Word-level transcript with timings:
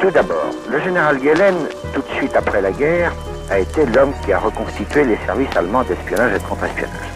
Tout 0.00 0.10
d'abord, 0.12 0.50
le 0.70 0.80
général 0.80 1.20
Gehlen, 1.20 1.56
tout 1.92 2.02
de 2.02 2.16
suite 2.16 2.36
après 2.36 2.62
la 2.62 2.70
guerre, 2.70 3.12
a 3.50 3.58
été 3.58 3.84
l'homme 3.86 4.12
qui 4.24 4.32
a 4.32 4.38
reconstitué 4.38 5.04
les 5.04 5.16
services 5.26 5.54
allemands 5.56 5.82
d'espionnage 5.82 6.34
et 6.34 6.38
de 6.38 6.44
contre-espionnage. 6.44 7.10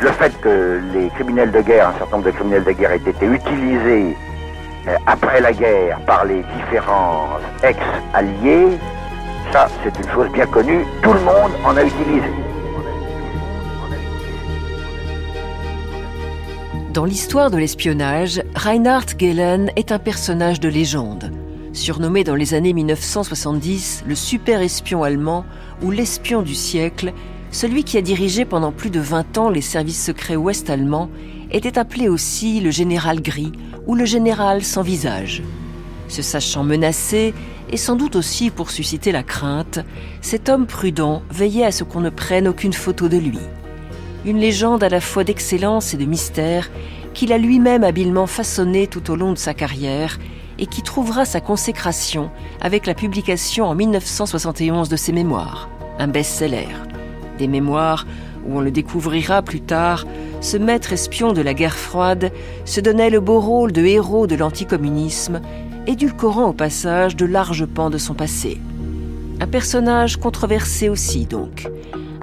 Le 0.00 0.10
fait 0.10 0.32
que 0.40 0.80
les 0.94 1.08
criminels 1.10 1.52
de 1.52 1.60
guerre, 1.60 1.88
un 1.90 1.98
certain 1.98 2.16
nombre 2.16 2.26
de 2.26 2.30
criminels 2.30 2.64
de 2.64 2.72
guerre 2.72 2.92
aient 2.92 2.96
été 2.96 3.26
utilisés 3.26 4.16
euh, 4.88 4.96
après 5.06 5.42
la 5.42 5.52
guerre 5.52 6.00
par 6.06 6.24
les 6.24 6.42
différents 6.56 7.28
ex-alliés, 7.62 8.78
ça 9.52 9.68
c'est 9.82 9.94
une 9.98 10.10
chose 10.10 10.28
bien 10.32 10.46
connue, 10.46 10.86
tout 11.02 11.12
le 11.12 11.20
monde 11.20 11.52
en 11.62 11.76
a 11.76 11.82
utilisé. 11.84 12.30
Dans 16.90 17.04
l'histoire 17.04 17.50
de 17.50 17.58
l'espionnage, 17.58 18.40
Reinhard 18.54 19.06
Gehlen 19.18 19.70
est 19.76 19.92
un 19.92 19.98
personnage 19.98 20.58
de 20.60 20.70
légende. 20.70 21.30
Surnommé 21.74 22.22
dans 22.22 22.36
les 22.36 22.54
années 22.54 22.72
1970 22.72 24.04
le 24.06 24.14
super 24.14 24.60
espion 24.60 25.02
allemand 25.02 25.44
ou 25.82 25.90
l'espion 25.90 26.40
du 26.42 26.54
siècle, 26.54 27.12
celui 27.50 27.82
qui 27.82 27.98
a 27.98 28.00
dirigé 28.00 28.44
pendant 28.44 28.70
plus 28.70 28.90
de 28.90 29.00
20 29.00 29.38
ans 29.38 29.50
les 29.50 29.60
services 29.60 30.02
secrets 30.02 30.36
ouest-allemands 30.36 31.10
était 31.50 31.76
appelé 31.76 32.08
aussi 32.08 32.60
le 32.60 32.70
général 32.70 33.20
gris 33.20 33.50
ou 33.88 33.96
le 33.96 34.04
général 34.04 34.62
sans 34.62 34.82
visage. 34.82 35.42
Se 36.06 36.22
sachant 36.22 36.62
menacé, 36.62 37.34
et 37.70 37.76
sans 37.76 37.96
doute 37.96 38.14
aussi 38.14 38.50
pour 38.50 38.70
susciter 38.70 39.10
la 39.10 39.24
crainte, 39.24 39.80
cet 40.20 40.48
homme 40.48 40.66
prudent 40.66 41.22
veillait 41.28 41.64
à 41.64 41.72
ce 41.72 41.82
qu'on 41.82 42.00
ne 42.00 42.10
prenne 42.10 42.46
aucune 42.46 42.72
photo 42.72 43.08
de 43.08 43.16
lui. 43.16 43.40
Une 44.24 44.38
légende 44.38 44.84
à 44.84 44.88
la 44.88 45.00
fois 45.00 45.24
d'excellence 45.24 45.92
et 45.92 45.96
de 45.96 46.04
mystère 46.04 46.70
qu'il 47.14 47.32
a 47.32 47.38
lui-même 47.38 47.82
habilement 47.82 48.28
façonnée 48.28 48.86
tout 48.86 49.10
au 49.10 49.16
long 49.16 49.32
de 49.32 49.38
sa 49.38 49.54
carrière 49.54 50.20
et 50.58 50.66
qui 50.66 50.82
trouvera 50.82 51.24
sa 51.24 51.40
consécration 51.40 52.30
avec 52.60 52.86
la 52.86 52.94
publication 52.94 53.66
en 53.66 53.74
1971 53.74 54.88
de 54.88 54.96
ses 54.96 55.12
mémoires, 55.12 55.68
un 55.98 56.08
best-seller. 56.08 56.68
Des 57.38 57.48
mémoires 57.48 58.06
où 58.46 58.58
on 58.58 58.60
le 58.60 58.70
découvrira 58.70 59.42
plus 59.42 59.60
tard, 59.60 60.06
ce 60.40 60.56
maître 60.56 60.92
espion 60.92 61.32
de 61.32 61.40
la 61.40 61.54
guerre 61.54 61.76
froide 61.76 62.30
se 62.64 62.80
donnait 62.80 63.10
le 63.10 63.20
beau 63.20 63.40
rôle 63.40 63.72
de 63.72 63.82
héros 63.82 64.26
de 64.26 64.36
l'anticommunisme, 64.36 65.40
édulcorant 65.86 66.50
au 66.50 66.52
passage 66.52 67.16
de 67.16 67.26
larges 67.26 67.66
pans 67.66 67.90
de 67.90 67.98
son 67.98 68.14
passé. 68.14 68.60
Un 69.40 69.46
personnage 69.46 70.16
controversé 70.18 70.88
aussi 70.88 71.26
donc. 71.26 71.68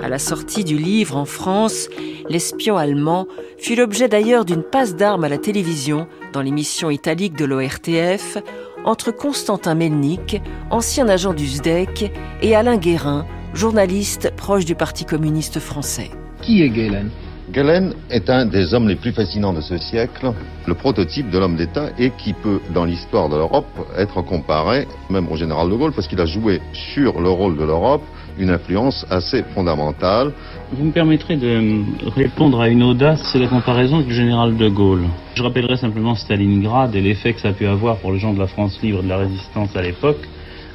À 0.04 0.10
la 0.10 0.18
sortie 0.18 0.64
du 0.64 0.78
livre 0.78 1.16
en 1.16 1.26
France, 1.26 1.88
l'espion 2.28 2.76
allemand 2.76 3.28
fut 3.60 3.76
l'objet 3.76 4.08
d'ailleurs 4.08 4.46
d'une 4.46 4.64
passe 4.64 4.96
d'armes 4.96 5.26
à 5.26 5.30
la 5.30 5.38
télévision 5.38 6.08
dans 6.34 6.42
l'émission 6.42 6.90
italique 6.90 7.38
de 7.38 7.46
l'ORTF 7.46 8.40
entre 8.84 9.12
Constantin 9.12 9.76
Melnik, 9.76 10.42
ancien 10.72 11.08
agent 11.08 11.34
du 11.34 11.46
SDEC, 11.46 12.12
et 12.42 12.56
Alain 12.56 12.78
Guérin, 12.78 13.28
journaliste 13.54 14.34
proche 14.36 14.66
du 14.66 14.74
Parti 14.74 15.06
communiste 15.06 15.60
français. 15.60 16.10
Qui 16.42 16.64
est 16.64 16.70
Galen 16.70 17.12
Galen 17.52 17.94
est 18.10 18.30
un 18.30 18.46
des 18.48 18.74
hommes 18.74 18.88
les 18.88 18.96
plus 18.96 19.12
fascinants 19.12 19.54
de 19.54 19.62
ce 19.62 19.78
siècle, 19.78 20.34
le 20.66 20.74
prototype 20.74 21.30
de 21.30 21.38
l'homme 21.38 21.58
d'État 21.58 21.90
et 22.00 22.12
qui 22.18 22.34
peut, 22.34 22.60
dans 22.74 22.86
l'histoire 22.86 23.30
de 23.30 23.36
l'Europe, 23.36 23.68
être 23.98 24.24
comparé 24.24 24.88
même 25.12 25.32
au 25.32 25.36
général 25.36 25.70
de 25.70 25.76
Gaulle 25.76 25.92
parce 25.94 26.08
qu'il 26.08 26.22
a 26.22 26.26
joué 26.26 26.60
sur 26.94 27.20
le 27.20 27.30
rôle 27.30 27.58
de 27.58 27.66
l'Europe 27.66 28.04
une 28.38 28.50
influence 28.50 29.06
assez 29.10 29.44
fondamentale. 29.54 30.32
Vous 30.72 30.86
me 30.86 30.92
permettrez 30.92 31.36
de 31.36 31.84
répondre 32.16 32.62
à 32.62 32.70
une 32.70 32.84
audace, 32.84 33.22
c'est 33.32 33.40
la 33.40 33.48
comparaison 33.48 33.98
avec 33.98 34.08
le 34.08 34.14
général 34.14 34.56
de 34.56 34.70
Gaulle. 34.70 35.04
Je 35.36 35.44
rappellerai 35.44 35.78
simplement 35.78 36.16
Stalingrad 36.16 36.96
et 36.96 37.02
l'effet 37.02 37.34
que 37.34 37.42
ça 37.42 37.50
a 37.50 37.54
pu 37.54 37.66
avoir 37.66 37.98
pour 37.98 38.12
les 38.12 38.20
gens 38.20 38.34
de 38.34 38.40
la 38.40 38.48
France 38.48 38.80
libre 38.82 39.00
et 39.00 39.04
de 39.04 39.10
la 39.10 39.18
résistance 39.18 39.76
à 39.76 39.82
l'époque. 39.82 40.28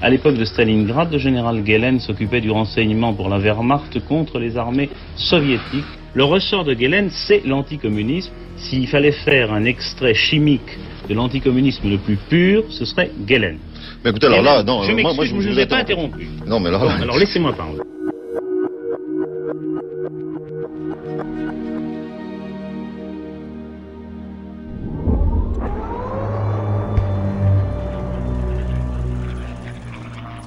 À 0.03 0.11
l'époque 0.11 0.37
de 0.37 0.45
Stalingrad, 0.45 1.11
le 1.11 1.19
général 1.19 1.65
Gehlen 1.65 2.01
s'occupait 2.01 2.43
du 2.43 2.51
renseignement 2.51 3.15
pour 3.15 3.31
la 3.31 3.39
Wehrmacht 3.39 4.05
contre 4.07 4.39
les 4.39 4.59
armées 4.59 4.91
soviétiques. 5.17 5.85
Le 6.17 6.25
ressort 6.25 6.65
de 6.65 6.73
Gehlen, 6.73 7.11
c'est 7.11 7.43
l'anticommunisme. 7.45 8.33
S'il 8.57 8.89
fallait 8.89 9.13
faire 9.13 9.53
un 9.53 9.67
extrait 9.67 10.15
chimique 10.15 10.79
de 11.11 11.13
l'anticommunisme 11.13 11.91
le 11.91 11.99
plus 11.99 12.17
pur, 12.17 12.65
ce 12.71 12.87
serait 12.87 13.11
Gehlen. 13.29 13.59
Mais 14.03 14.09
écoutez, 14.09 14.27
alors 14.27 14.41
là, 14.41 14.63
non, 14.63 14.83
je 14.83 14.93
moi, 14.93 15.13
moi, 15.13 15.27
je 15.27 15.35
ne 15.35 15.43
vous 15.43 15.59
ai 15.59 15.67
pas 15.67 15.77
interrompu. 15.77 16.27
Non, 16.47 16.59
mais 16.59 16.71
là, 16.71 16.79
Bon, 16.79 16.89
alors 16.89 17.19
laissez-moi 17.19 17.53
parler. 17.53 17.81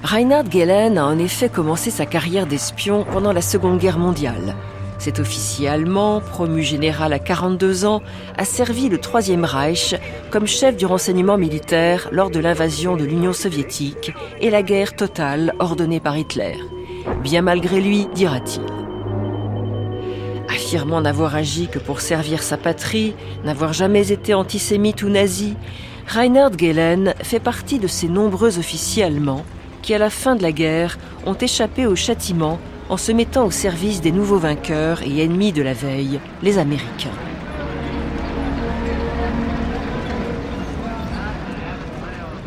Reinhard 0.02 0.52
Gehlen 0.52 0.98
a 0.98 1.06
en 1.06 1.20
effet 1.20 1.50
commencé 1.50 1.92
sa 1.92 2.08
carrière 2.08 2.48
d'espion 2.48 3.06
pendant 3.12 3.32
la 3.32 3.42
Seconde 3.42 3.78
Guerre 3.78 4.00
mondiale. 4.00 4.56
Cet 5.00 5.20
officier 5.20 5.70
allemand, 5.70 6.20
promu 6.20 6.62
général 6.62 7.14
à 7.14 7.20
42 7.20 7.86
ans, 7.86 8.02
a 8.38 8.44
servi 8.44 8.90
le 8.90 8.98
Troisième 8.98 9.46
Reich 9.46 9.96
comme 10.30 10.46
chef 10.46 10.76
du 10.76 10.86
renseignement 10.86 11.38
militaire 11.38 12.10
lors 12.12 12.30
de 12.30 12.40
l'invasion 12.40 12.98
de 12.98 13.06
l'Union 13.06 13.32
soviétique 13.32 14.12
et 14.42 14.50
la 14.50 14.62
guerre 14.62 14.98
totale 14.98 15.54
ordonnée 15.60 16.02
par 16.02 16.18
Hitler. 16.18 16.56
Bien 17.24 17.42
malgré 17.42 17.80
lui, 17.80 18.08
dira-t-il. 18.14 18.66
Affirmant 20.54 21.00
n'avoir 21.00 21.34
agi 21.34 21.70
que 21.70 21.80
pour 21.80 22.02
servir 22.02 22.44
sa 22.44 22.58
patrie, 22.58 23.16
n'avoir 23.46 23.72
jamais 23.72 24.12
été 24.12 24.34
antisémite 24.34 25.02
ou 25.02 25.10
nazi, 25.10 25.56
Reinhard 26.08 26.58
Gehlen 26.58 27.14
fait 27.24 27.40
partie 27.40 27.80
de 27.80 27.88
ces 27.88 28.10
nombreux 28.10 28.60
officiers 28.60 29.06
allemands 29.06 29.46
qui, 29.82 29.94
à 29.94 29.98
la 29.98 30.10
fin 30.10 30.36
de 30.36 30.44
la 30.44 30.52
guerre, 30.52 30.98
ont 31.26 31.36
échappé 31.36 31.88
au 31.88 31.96
châtiment 31.96 32.60
en 32.90 32.98
se 32.98 33.12
mettant 33.12 33.46
au 33.46 33.52
service 33.52 34.02
des 34.02 34.12
nouveaux 34.12 34.40
vainqueurs 34.40 35.04
et 35.04 35.24
ennemis 35.24 35.54
de 35.54 35.62
la 35.62 35.74
veille, 35.74 36.20
les 36.42 36.58
Américains. 36.58 37.10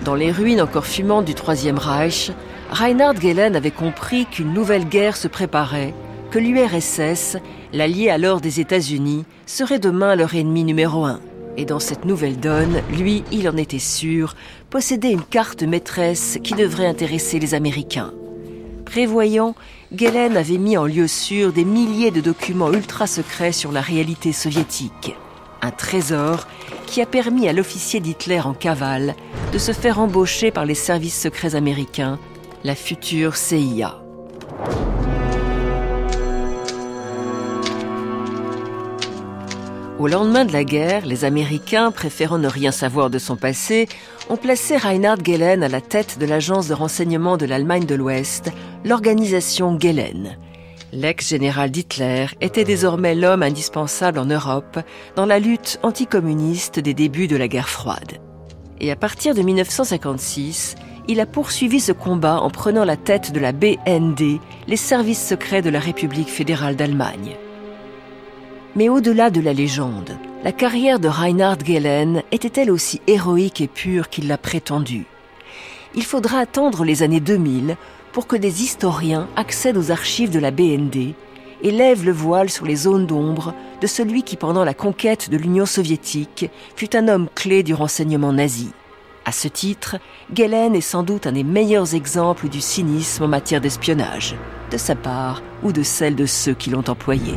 Dans 0.04 0.16
les 0.16 0.32
ruines 0.32 0.60
encore 0.60 0.86
fumantes 0.86 1.24
du 1.24 1.34
Troisième 1.34 1.78
Reich, 1.78 2.32
Reinhard 2.72 3.20
Gehlen 3.20 3.54
avait 3.54 3.70
compris 3.70 4.26
qu'une 4.26 4.52
nouvelle 4.52 4.88
guerre 4.88 5.16
se 5.16 5.28
préparait, 5.28 5.94
que 6.32 6.40
l'URSS, 6.40 7.36
l'allié 7.72 8.10
alors 8.10 8.40
des 8.40 8.58
États-Unis, 8.58 9.24
serait 9.46 9.78
demain 9.78 10.16
leur 10.16 10.34
ennemi 10.34 10.64
numéro 10.64 11.04
un. 11.04 11.20
Et 11.56 11.66
dans 11.66 11.78
cette 11.78 12.04
nouvelle 12.04 12.40
donne, 12.40 12.80
lui, 12.90 13.22
il 13.30 13.48
en 13.48 13.56
était 13.56 13.78
sûr, 13.78 14.34
possédait 14.70 15.12
une 15.12 15.22
carte 15.22 15.62
maîtresse 15.62 16.38
qui 16.42 16.54
devrait 16.54 16.86
intéresser 16.86 17.38
les 17.38 17.54
Américains. 17.54 18.12
Prévoyant, 18.86 19.54
Gehlen 19.94 20.38
avait 20.38 20.56
mis 20.56 20.78
en 20.78 20.86
lieu 20.86 21.06
sûr 21.06 21.52
des 21.52 21.66
milliers 21.66 22.10
de 22.10 22.22
documents 22.22 22.72
ultra 22.72 23.06
secrets 23.06 23.52
sur 23.52 23.72
la 23.72 23.82
réalité 23.82 24.32
soviétique. 24.32 25.14
Un 25.60 25.70
trésor 25.70 26.46
qui 26.86 27.02
a 27.02 27.06
permis 27.06 27.46
à 27.46 27.52
l'officier 27.52 28.00
d'Hitler 28.00 28.40
en 28.40 28.54
cavale 28.54 29.14
de 29.52 29.58
se 29.58 29.72
faire 29.72 29.98
embaucher 29.98 30.50
par 30.50 30.64
les 30.64 30.74
services 30.74 31.20
secrets 31.20 31.54
américains, 31.54 32.18
la 32.64 32.74
future 32.74 33.36
CIA. 33.36 34.02
Au 39.98 40.08
lendemain 40.08 40.46
de 40.46 40.52
la 40.52 40.64
guerre, 40.64 41.04
les 41.04 41.24
Américains, 41.24 41.90
préférant 41.90 42.38
ne 42.38 42.48
rien 42.48 42.72
savoir 42.72 43.10
de 43.10 43.18
son 43.18 43.36
passé, 43.36 43.88
ont 44.30 44.38
placé 44.38 44.76
Reinhard 44.76 45.22
Gehlen 45.22 45.62
à 45.62 45.68
la 45.68 45.82
tête 45.82 46.18
de 46.18 46.24
l'agence 46.24 46.66
de 46.66 46.74
renseignement 46.74 47.36
de 47.36 47.44
l'Allemagne 47.44 47.84
de 47.84 47.94
l'Ouest, 47.94 48.50
l'organisation 48.84 49.78
Gehlen. 49.78 50.38
L'ex-général 50.92 51.70
d'Hitler 51.70 52.26
était 52.40 52.64
désormais 52.64 53.14
l'homme 53.14 53.42
indispensable 53.42 54.18
en 54.18 54.24
Europe 54.24 54.78
dans 55.14 55.26
la 55.26 55.38
lutte 55.38 55.78
anticommuniste 55.82 56.80
des 56.80 56.94
débuts 56.94 57.28
de 57.28 57.36
la 57.36 57.48
guerre 57.48 57.68
froide. 57.68 58.18
Et 58.80 58.90
à 58.90 58.96
partir 58.96 59.34
de 59.34 59.42
1956, 59.42 60.74
il 61.06 61.20
a 61.20 61.26
poursuivi 61.26 61.80
ce 61.80 61.92
combat 61.92 62.40
en 62.40 62.50
prenant 62.50 62.84
la 62.84 62.96
tête 62.96 63.32
de 63.32 63.40
la 63.40 63.52
BND, 63.52 64.40
les 64.66 64.76
services 64.76 65.24
secrets 65.24 65.62
de 65.62 65.70
la 65.70 65.80
République 65.80 66.28
fédérale 66.28 66.76
d'Allemagne. 66.76 67.36
Mais 68.74 68.88
au-delà 68.88 69.28
de 69.28 69.40
la 69.42 69.52
légende, 69.52 70.16
la 70.44 70.52
carrière 70.52 70.98
de 70.98 71.08
Reinhard 71.08 71.58
Gehlen 71.62 72.22
était-elle 72.32 72.70
aussi 72.70 73.02
héroïque 73.06 73.60
et 73.60 73.68
pure 73.68 74.08
qu'il 74.08 74.28
l'a 74.28 74.38
prétendu 74.38 75.04
Il 75.94 76.04
faudra 76.04 76.38
attendre 76.38 76.82
les 76.82 77.02
années 77.02 77.20
2000 77.20 77.76
pour 78.12 78.26
que 78.26 78.36
des 78.36 78.62
historiens 78.62 79.28
accèdent 79.36 79.76
aux 79.76 79.90
archives 79.90 80.30
de 80.30 80.38
la 80.38 80.50
BND 80.50 81.14
et 81.62 81.70
lèvent 81.70 82.06
le 82.06 82.12
voile 82.12 82.48
sur 82.48 82.64
les 82.64 82.76
zones 82.76 83.06
d'ombre 83.06 83.54
de 83.82 83.86
celui 83.86 84.22
qui, 84.22 84.36
pendant 84.36 84.64
la 84.64 84.74
conquête 84.74 85.28
de 85.28 85.36
l'Union 85.36 85.66
soviétique, 85.66 86.50
fut 86.74 86.96
un 86.96 87.08
homme 87.08 87.28
clé 87.34 87.62
du 87.62 87.74
renseignement 87.74 88.32
nazi. 88.32 88.70
À 89.26 89.32
ce 89.32 89.48
titre, 89.48 89.98
Gehlen 90.34 90.74
est 90.74 90.80
sans 90.80 91.02
doute 91.02 91.26
un 91.26 91.32
des 91.32 91.44
meilleurs 91.44 91.94
exemples 91.94 92.48
du 92.48 92.62
cynisme 92.62 93.24
en 93.24 93.28
matière 93.28 93.60
d'espionnage, 93.60 94.34
de 94.70 94.78
sa 94.78 94.94
part 94.94 95.42
ou 95.62 95.72
de 95.72 95.82
celle 95.82 96.16
de 96.16 96.26
ceux 96.26 96.54
qui 96.54 96.70
l'ont 96.70 96.88
employé. 96.88 97.34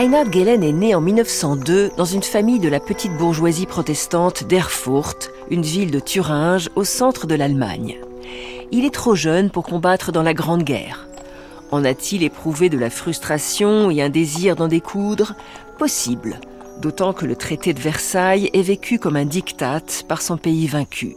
Reinhard 0.00 0.32
Gehlen 0.32 0.62
est 0.62 0.72
né 0.72 0.94
en 0.94 1.02
1902 1.02 1.90
dans 1.98 2.06
une 2.06 2.22
famille 2.22 2.58
de 2.58 2.70
la 2.70 2.80
petite 2.80 3.14
bourgeoisie 3.18 3.66
protestante 3.66 4.44
d'Erfurt, 4.44 5.30
une 5.50 5.60
ville 5.60 5.90
de 5.90 6.00
Thuringe 6.00 6.70
au 6.74 6.84
centre 6.84 7.26
de 7.26 7.34
l'Allemagne. 7.34 7.98
Il 8.72 8.86
est 8.86 8.94
trop 8.94 9.14
jeune 9.14 9.50
pour 9.50 9.64
combattre 9.64 10.10
dans 10.10 10.22
la 10.22 10.32
Grande 10.32 10.62
Guerre. 10.62 11.06
En 11.70 11.84
a-t-il 11.84 12.22
éprouvé 12.22 12.70
de 12.70 12.78
la 12.78 12.88
frustration 12.88 13.90
et 13.90 14.00
un 14.00 14.08
désir 14.08 14.56
d'en 14.56 14.68
découdre? 14.68 15.34
Possible, 15.78 16.40
d'autant 16.80 17.12
que 17.12 17.26
le 17.26 17.36
traité 17.36 17.74
de 17.74 17.80
Versailles 17.80 18.48
est 18.54 18.62
vécu 18.62 18.98
comme 18.98 19.16
un 19.16 19.26
diktat 19.26 19.82
par 20.08 20.22
son 20.22 20.38
pays 20.38 20.66
vaincu. 20.66 21.14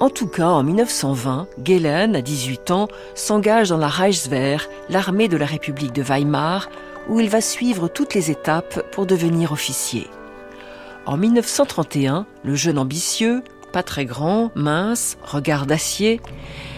En 0.00 0.08
tout 0.08 0.28
cas, 0.28 0.48
en 0.48 0.62
1920, 0.62 1.48
Gehlen, 1.62 2.16
à 2.16 2.22
18 2.22 2.70
ans, 2.70 2.88
s'engage 3.14 3.68
dans 3.68 3.76
la 3.76 3.88
Reichswehr, 3.88 4.70
l'armée 4.88 5.28
de 5.28 5.36
la 5.36 5.44
République 5.44 5.92
de 5.92 6.00
Weimar, 6.00 6.70
où 7.10 7.20
il 7.20 7.28
va 7.28 7.40
suivre 7.40 7.88
toutes 7.88 8.14
les 8.14 8.30
étapes 8.30 8.88
pour 8.92 9.04
devenir 9.04 9.52
officier. 9.52 10.06
En 11.06 11.16
1931, 11.16 12.24
le 12.44 12.54
jeune 12.54 12.78
ambitieux, 12.78 13.42
pas 13.72 13.82
très 13.82 14.04
grand, 14.04 14.52
mince, 14.54 15.18
regard 15.22 15.66
d'acier, 15.66 16.20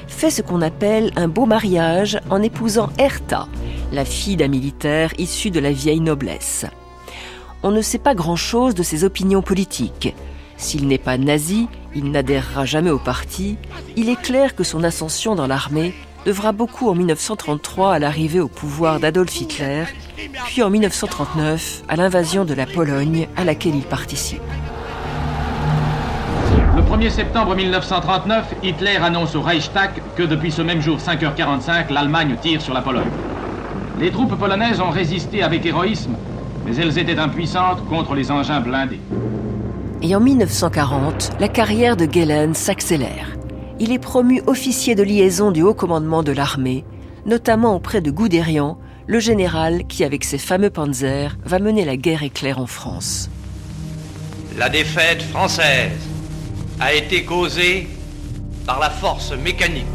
fait 0.08 0.30
ce 0.30 0.42
qu'on 0.42 0.62
appelle 0.62 1.12
un 1.16 1.28
beau 1.28 1.44
mariage 1.44 2.18
en 2.30 2.42
épousant 2.42 2.88
Hertha, 2.98 3.46
la 3.92 4.04
fille 4.04 4.36
d'un 4.36 4.48
militaire 4.48 5.12
issu 5.18 5.50
de 5.50 5.60
la 5.60 5.70
vieille 5.70 6.00
noblesse. 6.00 6.66
On 7.62 7.70
ne 7.70 7.82
sait 7.82 7.98
pas 7.98 8.14
grand-chose 8.14 8.74
de 8.74 8.82
ses 8.82 9.04
opinions 9.04 9.42
politiques. 9.42 10.14
S'il 10.56 10.88
n'est 10.88 10.98
pas 10.98 11.18
nazi, 11.18 11.68
il 11.94 12.10
n'adhérera 12.10 12.64
jamais 12.64 12.90
au 12.90 12.98
parti. 12.98 13.56
Il 13.96 14.08
est 14.08 14.20
clair 14.20 14.54
que 14.54 14.64
son 14.64 14.82
ascension 14.82 15.34
dans 15.34 15.46
l'armée 15.46 15.94
devra 16.24 16.52
beaucoup 16.52 16.88
en 16.88 16.94
1933 16.94 17.94
à 17.94 17.98
l'arrivée 17.98 18.40
au 18.40 18.48
pouvoir 18.48 19.00
d'Adolf 19.00 19.40
Hitler, 19.40 19.84
puis 20.46 20.62
en 20.62 20.70
1939 20.70 21.82
à 21.88 21.96
l'invasion 21.96 22.44
de 22.44 22.54
la 22.54 22.66
Pologne 22.66 23.28
à 23.36 23.44
laquelle 23.44 23.74
il 23.74 23.82
participe. 23.82 24.42
Le 26.76 26.82
1er 26.82 27.10
septembre 27.10 27.54
1939, 27.54 28.54
Hitler 28.62 28.96
annonce 28.96 29.34
au 29.34 29.42
Reichstag 29.42 29.90
que 30.16 30.22
depuis 30.22 30.50
ce 30.50 30.62
même 30.62 30.80
jour 30.80 30.98
5h45, 30.98 31.92
l'Allemagne 31.92 32.36
tire 32.40 32.62
sur 32.62 32.74
la 32.74 32.82
Pologne. 32.82 33.10
Les 33.98 34.10
troupes 34.10 34.38
polonaises 34.38 34.80
ont 34.80 34.90
résisté 34.90 35.42
avec 35.42 35.66
héroïsme, 35.66 36.14
mais 36.64 36.76
elles 36.76 36.98
étaient 36.98 37.18
impuissantes 37.18 37.84
contre 37.88 38.14
les 38.14 38.30
engins 38.30 38.60
blindés. 38.60 39.00
Et 40.02 40.16
en 40.16 40.20
1940, 40.20 41.32
la 41.38 41.48
carrière 41.48 41.96
de 41.96 42.06
Gehlen 42.10 42.54
s'accélère 42.54 43.26
il 43.82 43.90
est 43.90 43.98
promu 43.98 44.40
officier 44.46 44.94
de 44.94 45.02
liaison 45.02 45.50
du 45.50 45.62
haut 45.62 45.74
commandement 45.74 46.22
de 46.22 46.30
l'armée, 46.30 46.84
notamment 47.26 47.74
auprès 47.74 48.00
de 48.00 48.12
Guderian, 48.12 48.78
le 49.08 49.18
général 49.18 49.88
qui, 49.88 50.04
avec 50.04 50.22
ses 50.22 50.38
fameux 50.38 50.70
panzers, 50.70 51.36
va 51.44 51.58
mener 51.58 51.84
la 51.84 51.96
guerre 51.96 52.22
éclair 52.22 52.60
en 52.60 52.68
France. 52.68 53.28
La 54.56 54.68
défaite 54.68 55.20
française 55.20 55.98
a 56.78 56.94
été 56.94 57.24
causée 57.24 57.88
par 58.66 58.78
la 58.78 58.88
force 58.88 59.32
mécanique. 59.32 59.86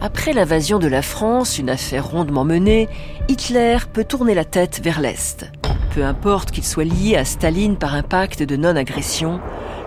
Après 0.00 0.32
l'invasion 0.32 0.80
de 0.80 0.88
la 0.88 1.02
France, 1.02 1.56
une 1.58 1.70
affaire 1.70 2.10
rondement 2.10 2.44
menée, 2.44 2.88
Hitler 3.28 3.76
peut 3.92 4.02
tourner 4.02 4.34
la 4.34 4.44
tête 4.44 4.80
vers 4.82 5.00
l'Est. 5.00 5.48
Peu 5.94 6.04
importe 6.04 6.50
qu'il 6.50 6.64
soit 6.64 6.82
lié 6.82 7.14
à 7.14 7.24
Staline 7.24 7.76
par 7.76 7.94
un 7.94 8.02
pacte 8.02 8.42
de 8.42 8.56
non-agression, 8.56 9.40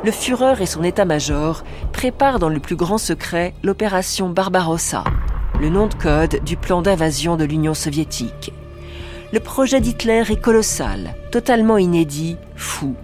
le 0.04 0.12
Führer 0.12 0.62
et 0.62 0.66
son 0.66 0.84
état-major 0.84 1.64
préparent 1.94 2.40
dans 2.40 2.50
le 2.50 2.60
plus 2.60 2.76
grand 2.76 2.98
secret 2.98 3.54
l'opération 3.64 4.30
Barbarossa, 4.30 5.04
le 5.62 5.70
nom 5.70 5.88
de 5.88 5.94
code 5.94 6.44
du 6.44 6.58
plan 6.58 6.82
d'invasion 6.82 7.38
de 7.38 7.46
l'Union 7.46 7.74
soviétique. 7.74 8.52
Le 9.32 9.40
projet 9.40 9.80
d'Hitler 9.80 10.24
est 10.30 10.42
colossal, 10.42 11.16
totalement 11.32 11.78
inédit, 11.78 12.38
fou. 12.56 12.96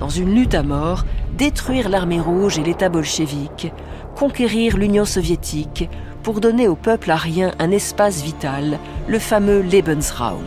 Dans 0.00 0.10
une 0.10 0.34
lutte 0.34 0.54
à 0.54 0.62
mort, 0.62 1.04
détruire 1.36 1.88
l'armée 1.88 2.20
rouge 2.20 2.58
et 2.58 2.62
l'État 2.62 2.90
bolchevique, 2.90 3.72
conquérir 4.14 4.76
l'Union 4.76 5.06
soviétique 5.06 5.88
pour 6.22 6.40
donner 6.40 6.68
au 6.68 6.76
peuple 6.76 7.10
arien 7.10 7.52
un 7.58 7.70
espace 7.70 8.22
vital, 8.22 8.78
le 9.08 9.18
fameux 9.18 9.62
Lebensraum. 9.62 10.44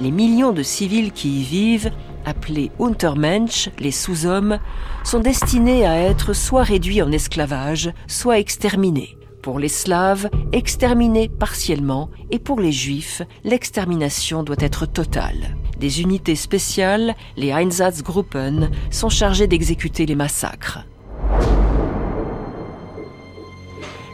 Les 0.00 0.10
millions 0.10 0.52
de 0.52 0.62
civils 0.62 1.12
qui 1.12 1.40
y 1.40 1.42
vivent 1.42 1.90
appelés 2.28 2.70
Untermensch, 2.78 3.70
les 3.78 3.90
sous-hommes, 3.90 4.58
sont 5.04 5.20
destinés 5.20 5.86
à 5.86 5.98
être 5.98 6.32
soit 6.32 6.62
réduits 6.62 7.02
en 7.02 7.10
esclavage, 7.10 7.92
soit 8.06 8.38
exterminés. 8.38 9.16
Pour 9.42 9.58
les 9.58 9.68
Slaves, 9.68 10.28
exterminés 10.52 11.28
partiellement, 11.28 12.10
et 12.30 12.38
pour 12.38 12.60
les 12.60 12.72
Juifs, 12.72 13.22
l'extermination 13.44 14.42
doit 14.42 14.56
être 14.58 14.84
totale. 14.86 15.56
Des 15.78 16.02
unités 16.02 16.36
spéciales, 16.36 17.14
les 17.36 17.48
Einsatzgruppen, 17.48 18.70
sont 18.90 19.08
chargées 19.08 19.46
d'exécuter 19.46 20.06
les 20.06 20.16
massacres. 20.16 20.80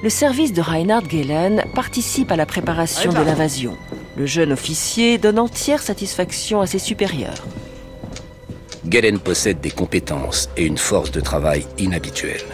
Le 0.02 0.10
service 0.10 0.52
de 0.52 0.60
Reinhard 0.60 1.08
Gehlen 1.08 1.64
participe 1.74 2.30
à 2.30 2.36
la 2.36 2.44
préparation 2.44 3.10
de 3.10 3.22
l'invasion. 3.22 3.74
Le 4.18 4.26
jeune 4.26 4.52
officier 4.52 5.16
donne 5.16 5.38
entière 5.38 5.80
satisfaction 5.80 6.60
à 6.60 6.66
ses 6.66 6.78
supérieurs. 6.78 7.42
Galen 8.86 9.18
possède 9.18 9.60
des 9.60 9.70
compétences 9.70 10.50
et 10.58 10.66
une 10.66 10.76
force 10.76 11.10
de 11.10 11.20
travail 11.20 11.66
inhabituelles. 11.78 12.44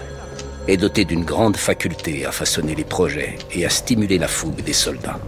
Est 0.69 0.77
doté 0.77 1.05
d'une 1.05 1.25
grande 1.25 1.57
faculté 1.57 2.25
à 2.25 2.31
façonner 2.31 2.77
les 2.77 2.85
projets 2.85 3.37
et 3.53 3.67
à 3.67 3.69
stimuler 3.71 4.17
la 4.17 4.29
fougue 4.29 4.63
des 4.63 4.73
soldats. 4.73 5.19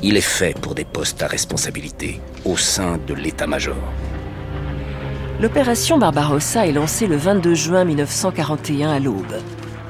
Il 0.00 0.16
est 0.16 0.20
fait 0.20 0.56
pour 0.60 0.76
des 0.76 0.84
postes 0.84 1.22
à 1.22 1.26
responsabilité 1.26 2.20
au 2.44 2.56
sein 2.56 2.98
de 3.04 3.14
l'état-major. 3.14 3.76
L'opération 5.40 5.98
Barbarossa 5.98 6.66
est 6.66 6.72
lancée 6.72 7.08
le 7.08 7.16
22 7.16 7.54
juin 7.54 7.84
1941 7.84 8.90
à 8.90 9.00
l'aube. 9.00 9.40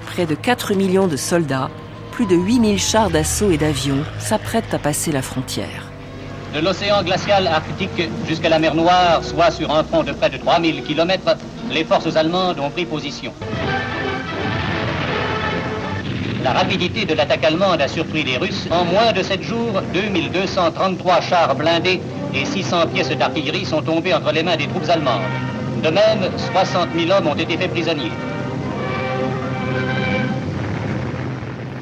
Près 0.07 0.25
de 0.25 0.35
4 0.35 0.75
millions 0.75 1.09
de 1.09 1.17
soldats, 1.17 1.71
plus 2.13 2.27
de 2.27 2.37
8000 2.37 2.79
chars 2.79 3.11
d'assaut 3.11 3.51
et 3.51 3.59
d'avions 3.59 4.03
s'apprêtent 4.19 4.73
à 4.73 4.79
passer 4.79 5.13
la 5.13 5.21
frontière 5.21 5.88
de 6.55 6.61
l'océan 6.61 7.03
glacial 7.03 7.47
arctique 7.47 8.09
jusqu'à 8.27 8.49
la 8.49 8.59
mer 8.59 8.75
Noire, 8.75 9.23
soit 9.23 9.51
sur 9.51 9.71
un 9.75 9.85
front 9.85 10.03
de 10.03 10.13
près 10.13 10.31
de 10.31 10.39
3000 10.39 10.83
km, 10.83 11.37
les 11.71 11.85
forces 11.85 12.17
allemandes 12.17 12.59
ont 12.59 12.71
pris 12.71 12.85
position. 12.85 13.33
La 16.45 16.53
rapidité 16.53 17.05
de 17.05 17.15
l'attaque 17.15 17.45
allemande 17.45 17.81
a 17.81 17.89
surpris 17.89 18.23
les 18.23 18.39
Russes. 18.39 18.69
En 18.71 18.85
moins 18.85 19.13
de 19.13 19.23
7 19.23 19.43
jours, 19.43 19.83
2233 19.93 21.21
chars 21.21 21.55
blindés 21.55 22.01
et 22.35 22.45
600 22.45 22.87
pièces 22.95 23.11
d'artillerie 23.11 23.65
sont 23.65 23.83
tombées 23.83 24.15
entre 24.15 24.33
les 24.33 24.43
mains 24.43 24.57
des 24.57 24.67
troupes 24.69 24.89
allemandes. 24.89 25.23
De 25.83 25.91
même, 25.91 26.31
60 26.53 26.89
000 26.97 27.11
hommes 27.11 27.27
ont 27.27 27.35
été 27.35 27.57
faits 27.57 27.71
prisonniers. 27.71 28.13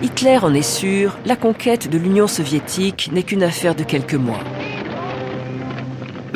Hitler 0.02 0.38
en 0.42 0.52
est 0.54 0.62
sûr, 0.62 1.16
la 1.24 1.36
conquête 1.36 1.88
de 1.88 1.98
l'Union 1.98 2.26
soviétique 2.26 3.10
n'est 3.12 3.22
qu'une 3.22 3.42
affaire 3.42 3.74
de 3.74 3.82
quelques 3.82 4.14
mois. 4.14 4.40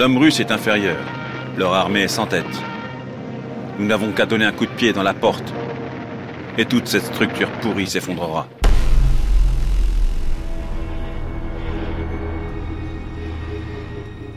L'homme 0.00 0.16
russe 0.16 0.40
est 0.40 0.50
inférieur. 0.50 0.96
Leur 1.58 1.74
armée 1.74 2.04
est 2.04 2.08
sans 2.08 2.24
tête. 2.24 2.46
Nous 3.78 3.84
n'avons 3.86 4.12
qu'à 4.12 4.24
donner 4.24 4.46
un 4.46 4.52
coup 4.52 4.64
de 4.64 4.70
pied 4.70 4.94
dans 4.94 5.02
la 5.02 5.12
porte. 5.12 5.52
Et 6.56 6.64
toute 6.64 6.86
cette 6.86 7.04
structure 7.04 7.50
pourrie 7.60 7.86
s'effondrera. 7.86 8.48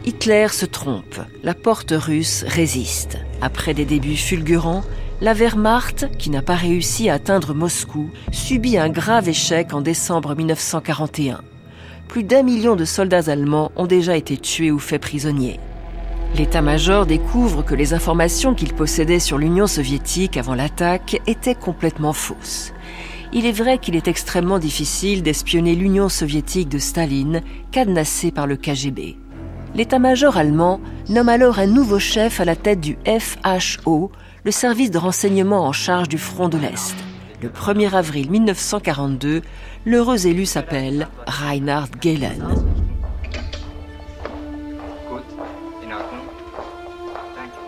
Hitler 0.03 0.49
se 0.49 0.65
trompe. 0.65 1.21
La 1.43 1.53
porte 1.53 1.93
russe 1.95 2.43
résiste. 2.45 3.17
Après 3.39 3.73
des 3.73 3.85
débuts 3.85 4.17
fulgurants, 4.17 4.83
la 5.21 5.33
Wehrmacht, 5.33 6.17
qui 6.17 6.29
n'a 6.29 6.41
pas 6.41 6.55
réussi 6.55 7.09
à 7.09 7.13
atteindre 7.13 7.53
Moscou, 7.53 8.09
subit 8.33 8.77
un 8.77 8.89
grave 8.89 9.29
échec 9.29 9.73
en 9.73 9.79
décembre 9.79 10.35
1941. 10.35 11.39
Plus 12.13 12.23
d'un 12.23 12.43
million 12.43 12.75
de 12.75 12.85
soldats 12.85 13.31
allemands 13.31 13.71
ont 13.75 13.87
déjà 13.87 14.15
été 14.15 14.37
tués 14.37 14.69
ou 14.69 14.77
faits 14.77 15.01
prisonniers. 15.01 15.59
L'état-major 16.37 17.07
découvre 17.07 17.63
que 17.63 17.73
les 17.73 17.95
informations 17.95 18.53
qu'il 18.53 18.75
possédait 18.75 19.17
sur 19.17 19.39
l'Union 19.39 19.65
soviétique 19.65 20.37
avant 20.37 20.53
l'attaque 20.53 21.19
étaient 21.25 21.55
complètement 21.55 22.13
fausses. 22.13 22.71
Il 23.33 23.47
est 23.47 23.51
vrai 23.51 23.79
qu'il 23.79 23.95
est 23.95 24.07
extrêmement 24.07 24.59
difficile 24.59 25.23
d'espionner 25.23 25.73
l'Union 25.73 26.07
soviétique 26.07 26.69
de 26.69 26.77
Staline, 26.77 27.41
cadenassée 27.71 28.29
par 28.29 28.45
le 28.45 28.57
KGB. 28.57 29.15
L'état-major 29.73 30.37
allemand 30.37 30.81
nomme 31.09 31.29
alors 31.29 31.57
un 31.57 31.65
nouveau 31.65 31.97
chef 31.97 32.39
à 32.39 32.45
la 32.45 32.55
tête 32.55 32.79
du 32.79 32.95
FHO, 33.07 34.11
le 34.43 34.51
service 34.51 34.91
de 34.91 34.99
renseignement 34.99 35.65
en 35.65 35.71
charge 35.71 36.09
du 36.09 36.19
front 36.19 36.47
de 36.47 36.59
l'Est. 36.59 36.93
Le 37.43 37.49
1er 37.49 37.93
avril 37.93 38.31
1942, 38.31 39.41
l'heureux 39.85 40.27
élu 40.27 40.45
s'appelle 40.45 41.09
Reinhard 41.27 41.89
Gehlen. 42.01 42.41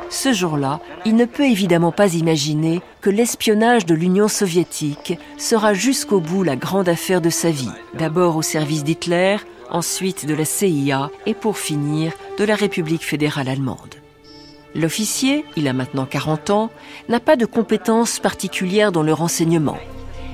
Ce 0.10 0.32
jour-là, 0.32 0.79
il 1.03 1.17
ne 1.17 1.25
peut 1.25 1.44
évidemment 1.44 1.91
pas 1.91 2.13
imaginer 2.13 2.82
que 3.01 3.10
l'espionnage 3.10 3.86
de 3.86 3.94
l'Union 3.94 4.29
soviétique 4.29 5.20
sera 5.38 5.74
jusqu'au 5.74 6.22
bout 6.22 6.44
la 6.44 6.55
grande 6.55 6.88
affaire 6.88 7.20
de 7.20 7.29
sa 7.29 7.51
vie. 7.51 7.67
D'abord 7.96 8.38
au 8.38 8.41
service 8.41 8.86
d'Hitler, 8.86 9.36
ensuite 9.70 10.25
de 10.25 10.36
la 10.36 10.46
CIA 10.46 11.12
et 11.25 11.34
pour 11.34 11.58
finir 11.58 12.13
de 12.39 12.46
la 12.46 12.55
République 12.55 13.03
fédérale 13.03 13.50
allemande. 13.50 14.05
L'officier, 14.75 15.46
il 15.55 15.70
a 15.70 15.74
maintenant 15.74 16.05
40 16.05 16.50
ans, 16.50 16.70
n'a 17.08 17.22
pas 17.22 17.38
de 17.38 17.46
compétences 17.46 18.20
particulières 18.20 18.91
dans 18.91 19.03
le 19.03 19.13
renseignement, 19.13 19.79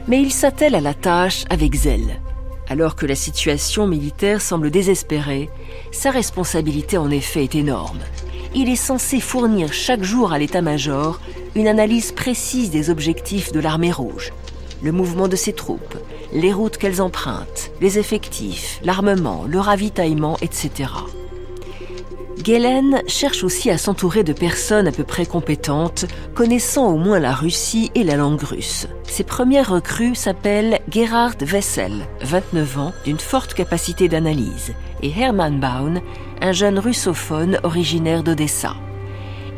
mais 0.07 0.19
il 0.19 0.31
s'attelle 0.31 0.73
à 0.73 0.81
la 0.81 0.95
tâche 0.95 1.45
avec 1.51 1.75
zèle. 1.75 2.19
Alors 2.67 2.95
que 2.95 3.05
la 3.05 3.13
situation 3.13 3.85
militaire 3.85 4.41
semble 4.41 4.71
désespérée, 4.71 5.49
sa 5.91 6.09
responsabilité 6.09 6.97
en 6.97 7.11
effet 7.11 7.43
est 7.43 7.53
énorme. 7.53 7.99
Il 8.55 8.67
est 8.67 8.75
censé 8.75 9.19
fournir 9.19 9.73
chaque 9.73 10.03
jour 10.03 10.33
à 10.33 10.39
l'état-major 10.39 11.19
une 11.53 11.67
analyse 11.67 12.11
précise 12.11 12.71
des 12.71 12.89
objectifs 12.89 13.51
de 13.51 13.59
l'armée 13.59 13.91
rouge, 13.91 14.33
le 14.81 14.91
mouvement 14.91 15.27
de 15.27 15.35
ses 15.35 15.53
troupes, 15.53 15.97
les 16.33 16.51
routes 16.51 16.77
qu'elles 16.77 17.01
empruntent, 17.01 17.71
les 17.79 17.99
effectifs, 17.99 18.79
l'armement, 18.83 19.43
le 19.47 19.59
ravitaillement, 19.59 20.37
etc. 20.41 20.89
Gelen 22.43 23.01
cherche 23.07 23.43
aussi 23.43 23.69
à 23.69 23.77
s'entourer 23.77 24.23
de 24.23 24.33
personnes 24.33 24.87
à 24.87 24.91
peu 24.91 25.03
près 25.03 25.25
compétentes, 25.25 26.05
connaissant 26.33 26.87
au 26.87 26.97
moins 26.97 27.19
la 27.19 27.33
Russie 27.33 27.91
et 27.93 28.03
la 28.03 28.15
langue 28.15 28.41
russe. 28.41 28.87
Ses 29.03 29.23
premières 29.23 29.69
recrues 29.71 30.15
s'appellent 30.15 30.79
Gerhard 30.89 31.35
Wessel, 31.41 32.07
29 32.21 32.79
ans, 32.79 32.93
d'une 33.05 33.19
forte 33.19 33.53
capacité 33.53 34.07
d'analyse, 34.07 34.73
et 35.03 35.11
Hermann 35.11 35.59
Baun, 35.59 36.01
un 36.41 36.51
jeune 36.51 36.79
russophone 36.79 37.59
originaire 37.63 38.23
d'Odessa. 38.23 38.75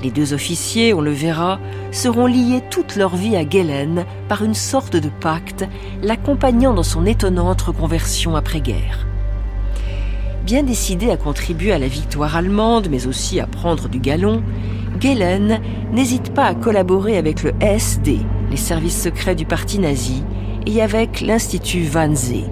Les 0.02 0.12
deux 0.12 0.34
officiers, 0.34 0.94
on 0.94 1.02
le 1.02 1.12
verra, 1.12 1.60
seront 1.92 2.26
liés 2.26 2.62
toute 2.70 2.98
leur 2.98 3.16
vie 3.16 3.38
à 3.38 3.48
Gelen 3.48 4.06
par 4.28 4.44
une 4.44 4.54
sorte 4.54 4.98
de 4.98 5.10
pacte, 5.10 5.66
l'accompagnant 6.02 6.74
dans 6.74 6.84
son 6.84 7.06
étonnante 7.06 7.62
reconversion 7.62 8.36
après-guerre. 8.36 9.08
Bien 10.46 10.64
décidé 10.64 11.10
à 11.10 11.16
contribuer 11.16 11.72
à 11.72 11.80
la 11.80 11.88
victoire 11.88 12.36
allemande, 12.36 12.90
mais 12.92 13.08
aussi 13.08 13.40
à 13.40 13.48
prendre 13.48 13.88
du 13.88 14.00
galon, 14.00 14.44
Gelen 15.00 15.62
n'hésite 15.94 16.34
pas 16.34 16.44
à 16.44 16.54
collaborer 16.54 17.16
avec 17.16 17.44
le 17.44 17.54
SD, 17.62 18.20
les 18.52 18.58
services 18.58 19.02
secrets 19.02 19.36
du 19.36 19.46
parti 19.46 19.80
nazi, 19.80 20.22
et 20.66 20.82
avec 20.82 21.22
l'Institut 21.22 21.88
Wannsee. 21.96 22.44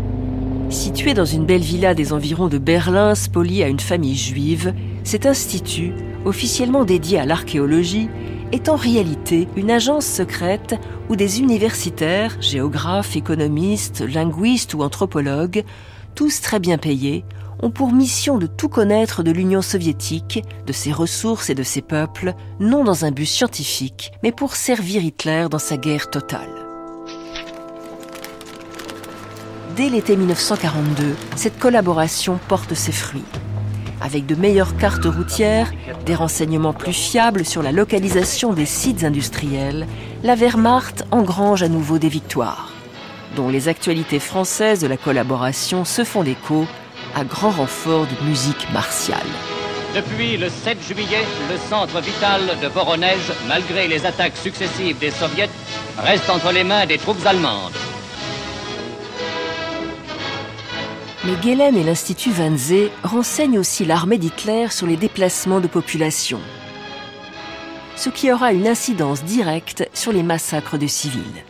Situé 0.70 1.14
dans 1.14 1.26
une 1.26 1.46
belle 1.46 1.62
villa 1.62 1.94
des 1.94 2.14
environs 2.14 2.48
de 2.48 2.58
Berlin, 2.58 3.14
spoliée 3.14 3.66
à 3.66 3.68
une 3.68 3.82
famille 3.82 4.16
juive, 4.16 4.74
cet 5.04 5.26
institut, 5.26 5.92
officiellement 6.24 6.86
dédié 6.86 7.20
à 7.20 7.26
l'archéologie, 7.26 8.08
est 8.54 8.70
en 8.70 8.78
réalité 8.78 9.50
une 9.58 9.70
agence 9.70 10.06
secrète 10.06 10.76
où 11.10 11.18
des 11.18 11.42
universitaires, 11.42 12.38
géographes, 12.40 13.18
économistes, 13.18 14.00
linguistes 14.00 14.76
ou 14.76 14.82
anthropologues, 14.82 15.66
tous 16.16 16.42
très 16.42 16.60
bien 16.60 16.78
payés, 16.78 17.26
ont 17.62 17.72
pour 17.72 17.92
mission 17.94 18.38
de 18.38 18.48
tout 18.48 18.70
connaître 18.70 19.24
de 19.24 19.32
l'Union 19.32 19.62
soviétique, 19.62 20.44
de 20.66 20.74
ses 20.74 20.92
ressources 20.92 21.50
et 21.50 21.56
de 21.56 21.64
ses 21.64 21.82
peuples, 21.82 22.34
non 22.60 22.84
dans 22.84 23.06
un 23.06 23.12
but 23.12 23.26
scientifique, 23.26 24.12
mais 24.24 24.32
pour 24.32 24.56
servir 24.56 25.04
Hitler 25.04 25.48
dans 25.50 25.60
sa 25.60 25.78
guerre 25.78 26.10
totale. 26.10 26.50
Dès 29.76 29.90
l'été 29.90 30.18
1942, 30.18 31.16
cette 31.36 31.58
collaboration 31.58 32.40
porte 32.48 32.74
ses 32.74 32.92
fruits. 32.92 33.24
Avec 34.02 34.26
de 34.26 34.36
meilleures 34.36 34.76
cartes 34.78 35.06
routières, 35.06 35.72
des 36.06 36.16
renseignements 36.16 36.74
plus 36.74 36.94
fiables 36.94 37.46
sur 37.46 37.62
la 37.62 37.72
localisation 37.72 38.52
des 38.52 38.66
sites 38.66 39.04
industriels, 39.04 39.88
la 40.24 40.36
Wehrmacht 40.36 41.06
engrange 41.12 41.64
à 41.64 41.70
nouveau 41.70 42.00
des 42.00 42.10
victoires, 42.10 42.74
dont 43.36 43.48
les 43.48 43.68
actualités 43.68 44.20
françaises 44.20 44.82
de 44.82 44.88
la 44.88 44.98
collaboration 44.98 45.86
se 45.86 46.04
font 46.04 46.24
l'écho 46.24 46.66
à 47.16 47.24
grand 47.24 47.52
renfort 47.52 48.06
de 48.06 48.26
musique 48.26 48.72
martiale. 48.72 49.28
Depuis 49.96 50.38
le 50.38 50.48
7 50.50 50.78
juillet, 50.88 51.26
le 51.50 51.58
centre 51.70 52.00
vital 52.00 52.42
de 52.62 52.68
Voronezh, 52.68 53.34
malgré 53.48 53.88
les 53.88 54.06
attaques 54.06 54.38
successives 54.38 54.98
des 55.00 55.12
soviets, 55.12 55.50
reste 55.98 56.30
entre 56.30 56.52
les 56.52 56.64
mains 56.64 56.86
des 56.86 56.98
troupes 56.98 57.26
allemandes. 57.26 57.74
Mais 61.26 61.34
Gelen 61.44 61.76
et 61.76 61.84
l'Institut 61.84 62.32
Wannsee 62.32 62.90
renseignent 63.04 63.60
aussi 63.60 63.86
l'armée 63.86 64.18
d'Hitler 64.18 64.68
sur 64.70 64.88
les 64.88 64.98
déplacements 64.98 65.60
de 65.60 65.68
population, 65.68 66.40
ce 67.96 68.10
qui 68.10 68.32
aura 68.32 68.54
une 68.54 68.68
incidence 68.68 69.24
directe 69.24 69.88
sur 69.94 70.14
les 70.14 70.24
massacres 70.24 70.78
de 70.78 70.88
civils. 70.88 71.44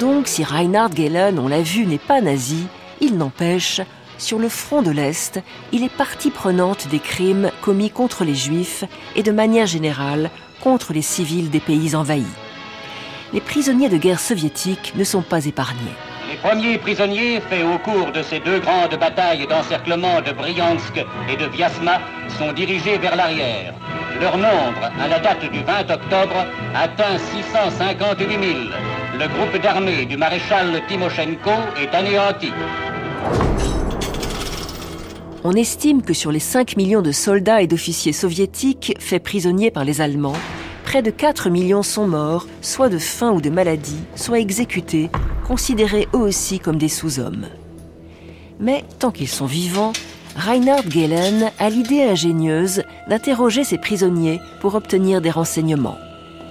Donc, 0.00 0.26
si 0.26 0.42
Reinhard 0.42 0.94
Gelen, 0.94 1.38
on 1.38 1.48
l'a 1.48 1.62
vu, 1.62 1.86
n'est 1.86 1.98
pas 1.98 2.20
nazi, 2.20 2.66
il 3.00 3.16
n'empêche, 3.16 3.80
sur 4.18 4.38
le 4.38 4.48
front 4.48 4.82
de 4.82 4.90
l'Est, 4.90 5.40
il 5.72 5.82
est 5.82 5.94
partie 5.94 6.30
prenante 6.30 6.88
des 6.88 7.00
crimes 7.00 7.50
commis 7.62 7.90
contre 7.90 8.24
les 8.24 8.34
Juifs 8.34 8.84
et 9.16 9.22
de 9.22 9.32
manière 9.32 9.66
générale 9.66 10.30
contre 10.62 10.92
les 10.92 11.02
civils 11.02 11.50
des 11.50 11.60
pays 11.60 11.94
envahis. 11.94 12.24
Les 13.32 13.40
prisonniers 13.40 13.88
de 13.88 13.96
guerre 13.96 14.20
soviétiques 14.20 14.94
ne 14.96 15.04
sont 15.04 15.22
pas 15.22 15.44
épargnés. 15.46 15.94
Les 16.30 16.36
premiers 16.36 16.78
prisonniers 16.78 17.40
faits 17.40 17.64
au 17.64 17.78
cours 17.78 18.12
de 18.12 18.22
ces 18.22 18.40
deux 18.40 18.60
grandes 18.60 18.98
batailles 18.98 19.46
d'encerclement 19.46 20.20
de 20.22 20.32
Bryansk 20.32 21.04
et 21.28 21.36
de 21.36 21.46
Vyazma 21.46 22.00
sont 22.38 22.52
dirigés 22.52 22.98
vers 22.98 23.16
l'arrière. 23.16 23.74
Leur 24.20 24.36
nombre, 24.36 24.90
à 25.00 25.08
la 25.08 25.18
date 25.18 25.50
du 25.50 25.62
20 25.62 25.90
octobre, 25.90 26.46
atteint 26.74 27.18
658 27.18 28.28
000. 28.28 28.93
Le 29.24 29.30
groupe 29.30 29.62
d'armée 29.62 30.04
du 30.04 30.18
maréchal 30.18 30.82
Timoshenko 30.86 31.50
est 31.80 31.94
anéanti. 31.94 32.50
On 35.42 35.52
estime 35.52 36.02
que 36.02 36.12
sur 36.12 36.30
les 36.30 36.40
5 36.40 36.76
millions 36.76 37.00
de 37.00 37.10
soldats 37.10 37.62
et 37.62 37.66
d'officiers 37.66 38.12
soviétiques 38.12 38.94
faits 38.98 39.22
prisonniers 39.22 39.70
par 39.70 39.86
les 39.86 40.02
Allemands, 40.02 40.36
près 40.84 41.00
de 41.00 41.10
4 41.10 41.48
millions 41.48 41.82
sont 41.82 42.06
morts, 42.06 42.46
soit 42.60 42.90
de 42.90 42.98
faim 42.98 43.30
ou 43.30 43.40
de 43.40 43.48
maladie, 43.48 44.04
soit 44.14 44.40
exécutés, 44.40 45.08
considérés 45.46 46.06
eux 46.12 46.18
aussi 46.18 46.58
comme 46.58 46.76
des 46.76 46.90
sous-hommes. 46.90 47.46
Mais 48.60 48.84
tant 48.98 49.10
qu'ils 49.10 49.28
sont 49.28 49.46
vivants, 49.46 49.94
Reinhard 50.36 50.90
Gehlen 50.90 51.50
a 51.58 51.70
l'idée 51.70 52.02
ingénieuse 52.02 52.82
d'interroger 53.08 53.64
ces 53.64 53.78
prisonniers 53.78 54.40
pour 54.60 54.74
obtenir 54.74 55.22
des 55.22 55.30
renseignements. 55.30 55.96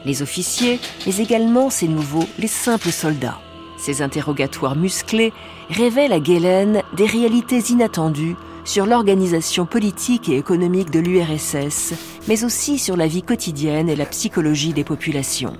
Les 0.06 0.22
officiers, 0.22 0.80
mais 1.06 1.18
également 1.18 1.70
ces 1.70 1.88
nouveaux, 1.88 2.28
les 2.40 2.48
simples 2.48 2.92
soldats. 2.92 3.40
Ces 3.78 4.02
interrogatoires 4.02 4.76
musclés 4.76 5.34
révèlent 5.70 6.14
à 6.14 6.24
Gehlen 6.24 6.82
des 6.96 7.06
réalités 7.06 7.60
inattendues 7.70 8.36
sur 8.66 8.86
l'organisation 8.86 9.66
politique 9.66 10.30
et 10.30 10.38
économique 10.38 10.90
de 10.90 11.00
l'URSS, 11.00 11.94
mais 12.28 12.44
aussi 12.44 12.80
sur 12.80 12.96
la 12.96 13.08
vie 13.08 13.24
quotidienne 13.24 13.90
et 13.90 13.96
la 13.96 14.06
psychologie 14.06 14.74
des 14.74 14.84
populations. 14.84 15.58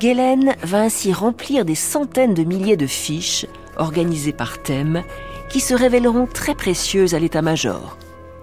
Gehlen 0.00 0.56
va 0.62 0.80
ainsi 0.80 1.12
remplir 1.12 1.64
des 1.64 1.76
centaines 1.76 2.34
de 2.34 2.42
milliers 2.42 2.76
de 2.76 2.86
fiches, 2.86 3.46
organisées 3.76 4.32
par 4.32 4.62
thème, 4.62 5.02
qui 5.48 5.60
se 5.60 5.74
révéleront 5.74 6.26
très 6.26 6.54
précieuses 6.54 7.14
à 7.14 7.20
l'état-major, 7.20 7.96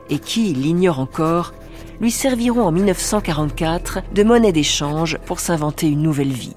et 0.10 0.20
qui, 0.20 0.54
l'ignore 0.54 1.00
encore, 1.00 1.54
lui 2.02 2.12
serviront 2.12 2.64
en 2.64 2.72
1944 2.72 4.00
de 4.14 4.24
monnaie 4.24 4.52
d'échange 4.52 5.20
pour 5.26 5.40
s'inventer 5.40 5.88
une 5.88 6.02
nouvelle 6.02 6.34
vie. 6.34 6.56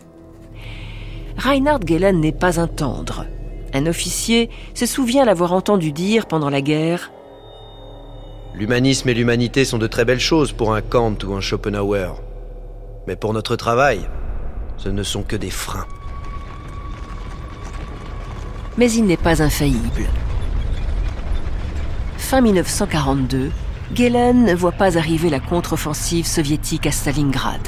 Reinhard 1.36 1.80
Gehlen 1.86 2.18
n'est 2.20 2.32
pas 2.32 2.58
un 2.58 2.66
tendre. 2.66 3.26
Un 3.74 3.86
officier 3.86 4.48
se 4.72 4.86
souvient 4.86 5.26
l'avoir 5.26 5.52
entendu 5.52 5.92
dire 5.92 6.26
pendant 6.26 6.48
la 6.48 6.62
guerre 6.62 7.12
L'humanisme 8.54 9.08
et 9.08 9.14
l'humanité 9.14 9.64
sont 9.64 9.78
de 9.78 9.88
très 9.88 10.04
belles 10.04 10.20
choses 10.20 10.52
pour 10.52 10.74
un 10.74 10.80
Kant 10.80 11.16
ou 11.26 11.34
un 11.34 11.40
Schopenhauer. 11.40 12.22
Mais 13.06 13.16
pour 13.16 13.34
notre 13.34 13.56
travail, 13.56 14.08
ce 14.76 14.88
ne 14.88 15.02
sont 15.02 15.24
que 15.24 15.36
des 15.36 15.50
freins. 15.50 15.86
Mais 18.78 18.90
il 18.92 19.04
n'est 19.04 19.16
pas 19.16 19.42
infaillible. 19.42 20.04
Fin 22.16 22.40
1942, 22.40 23.50
Gehlen 23.92 24.44
ne 24.44 24.54
voit 24.54 24.72
pas 24.72 24.96
arriver 24.96 25.30
la 25.30 25.40
contre-offensive 25.40 26.26
soviétique 26.26 26.86
à 26.86 26.90
Stalingrad. 26.90 27.60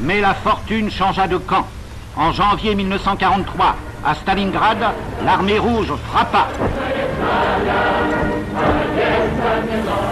Mais 0.00 0.20
la 0.20 0.34
fortune 0.34 0.90
changea 0.90 1.26
de 1.26 1.38
camp. 1.38 1.66
En 2.16 2.32
janvier 2.32 2.74
1943, 2.74 3.76
à 4.04 4.14
Stalingrad, 4.14 4.78
l'armée 5.24 5.58
rouge 5.58 5.92
frappa. 6.08 6.48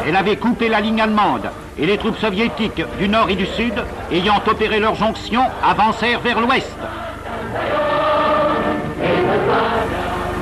Elle 0.07 0.17
avait 0.17 0.37
coupé 0.37 0.69
la 0.69 0.81
ligne 0.81 1.01
allemande 1.01 1.51
et 1.79 1.87
les 1.87 1.99
troupes 1.99 2.19
soviétiques 2.19 2.83
du 2.99 3.09
nord 3.09 3.31
et 3.31 3.37
du 3.37 3.47
sud, 3.47 3.75
ayant 4.11 4.43
opéré 4.47 4.81
leur 4.81 4.95
jonction, 4.95 5.43
avancèrent 5.63 6.21
vers 6.21 6.41
l'ouest. 6.41 6.77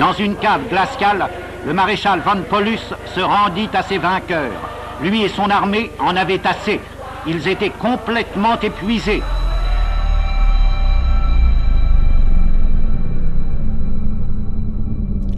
Dans 0.01 0.13
une 0.15 0.37
cave 0.37 0.63
glaciale, 0.69 1.29
le 1.67 1.73
maréchal 1.73 2.21
von 2.21 2.43
Paulus 2.49 2.81
se 3.15 3.21
rendit 3.21 3.69
à 3.73 3.83
ses 3.83 3.99
vainqueurs. 3.99 4.53
Lui 5.03 5.23
et 5.23 5.29
son 5.29 5.49
armée 5.51 5.91
en 5.99 6.17
avaient 6.17 6.47
assez. 6.47 6.81
Ils 7.27 7.47
étaient 7.49 7.71
complètement 7.71 8.59
épuisés. 8.61 9.23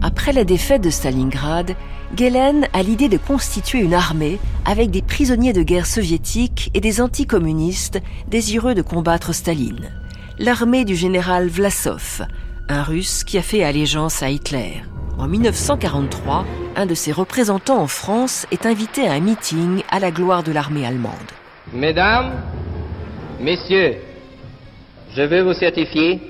Après 0.02 0.24
Après 0.24 0.40
la 0.40 0.44
défaite 0.44 0.80
de 0.80 0.88
Stalingrad, 0.88 1.76
Gelen 2.16 2.66
a 2.72 2.82
l'idée 2.82 3.10
de 3.10 3.18
constituer 3.18 3.80
une 3.80 3.92
armée 3.92 4.38
avec 4.64 4.90
des 4.90 5.02
prisonniers 5.02 5.52
de 5.52 5.62
guerre 5.62 5.84
soviétiques 5.84 6.70
et 6.72 6.80
des 6.80 7.02
anticommunistes 7.02 8.00
désireux 8.28 8.74
de 8.74 8.80
combattre 8.80 9.34
Staline. 9.34 9.90
L'armée 10.38 10.86
du 10.86 10.96
général 10.96 11.48
Vlasov, 11.48 12.26
un 12.70 12.82
russe 12.82 13.22
qui 13.22 13.36
a 13.36 13.42
fait 13.42 13.64
allégeance 13.64 14.22
à 14.22 14.30
Hitler. 14.30 14.82
En 15.18 15.28
1943, 15.28 16.44
un 16.76 16.86
de 16.86 16.94
ses 16.94 17.12
représentants 17.12 17.78
en 17.78 17.86
France 17.86 18.46
est 18.50 18.66
invité 18.66 19.06
à 19.06 19.12
un 19.12 19.20
meeting 19.20 19.82
à 19.90 20.00
la 20.00 20.10
gloire 20.10 20.42
de 20.42 20.50
l'armée 20.50 20.84
allemande. 20.84 21.12
Mesdames, 21.72 22.32
Messieurs, 23.40 23.96
je 25.14 25.22
veux 25.22 25.42
vous 25.42 25.52
certifier 25.52 26.20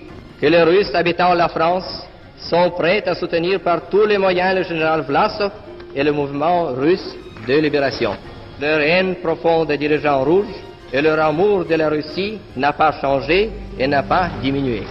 que 0.40 0.46
les 0.46 0.62
Russes 0.62 0.94
habitant 0.94 1.32
la 1.34 1.48
France 1.48 2.06
sont 2.38 2.70
prêts 2.70 3.02
à 3.06 3.14
soutenir 3.14 3.60
par 3.60 3.88
tous 3.88 4.06
les 4.06 4.18
moyens 4.18 4.54
le 4.56 4.62
général 4.64 5.02
Vlasov 5.02 5.52
et 5.94 6.02
le 6.02 6.12
mouvement 6.12 6.66
russe 6.74 7.14
de 7.46 7.54
libération. 7.54 8.16
Leur 8.60 8.80
haine 8.80 9.16
profonde 9.16 9.68
des 9.68 9.78
dirigeants 9.78 10.24
rouges 10.24 10.54
et 10.92 11.00
leur 11.00 11.18
amour 11.20 11.64
de 11.64 11.74
la 11.74 11.88
Russie 11.88 12.38
n'a 12.56 12.72
pas 12.72 12.92
changé 13.00 13.50
et 13.78 13.86
n'a 13.86 14.02
pas 14.02 14.28
diminué. 14.42 14.82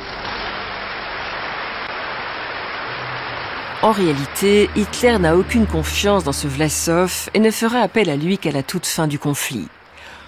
En 3.84 3.92
réalité, 3.92 4.70
Hitler 4.78 5.20
n'a 5.20 5.36
aucune 5.36 5.68
confiance 5.68 6.24
dans 6.24 6.32
ce 6.32 6.48
Vlasov 6.48 7.30
et 7.34 7.40
ne 7.40 7.52
fera 7.52 7.80
appel 7.80 8.10
à 8.10 8.16
lui 8.16 8.38
qu'à 8.38 8.52
la 8.52 8.64
toute 8.64 8.86
fin 8.86 9.08
du 9.08 9.20
conflit. 9.20 9.68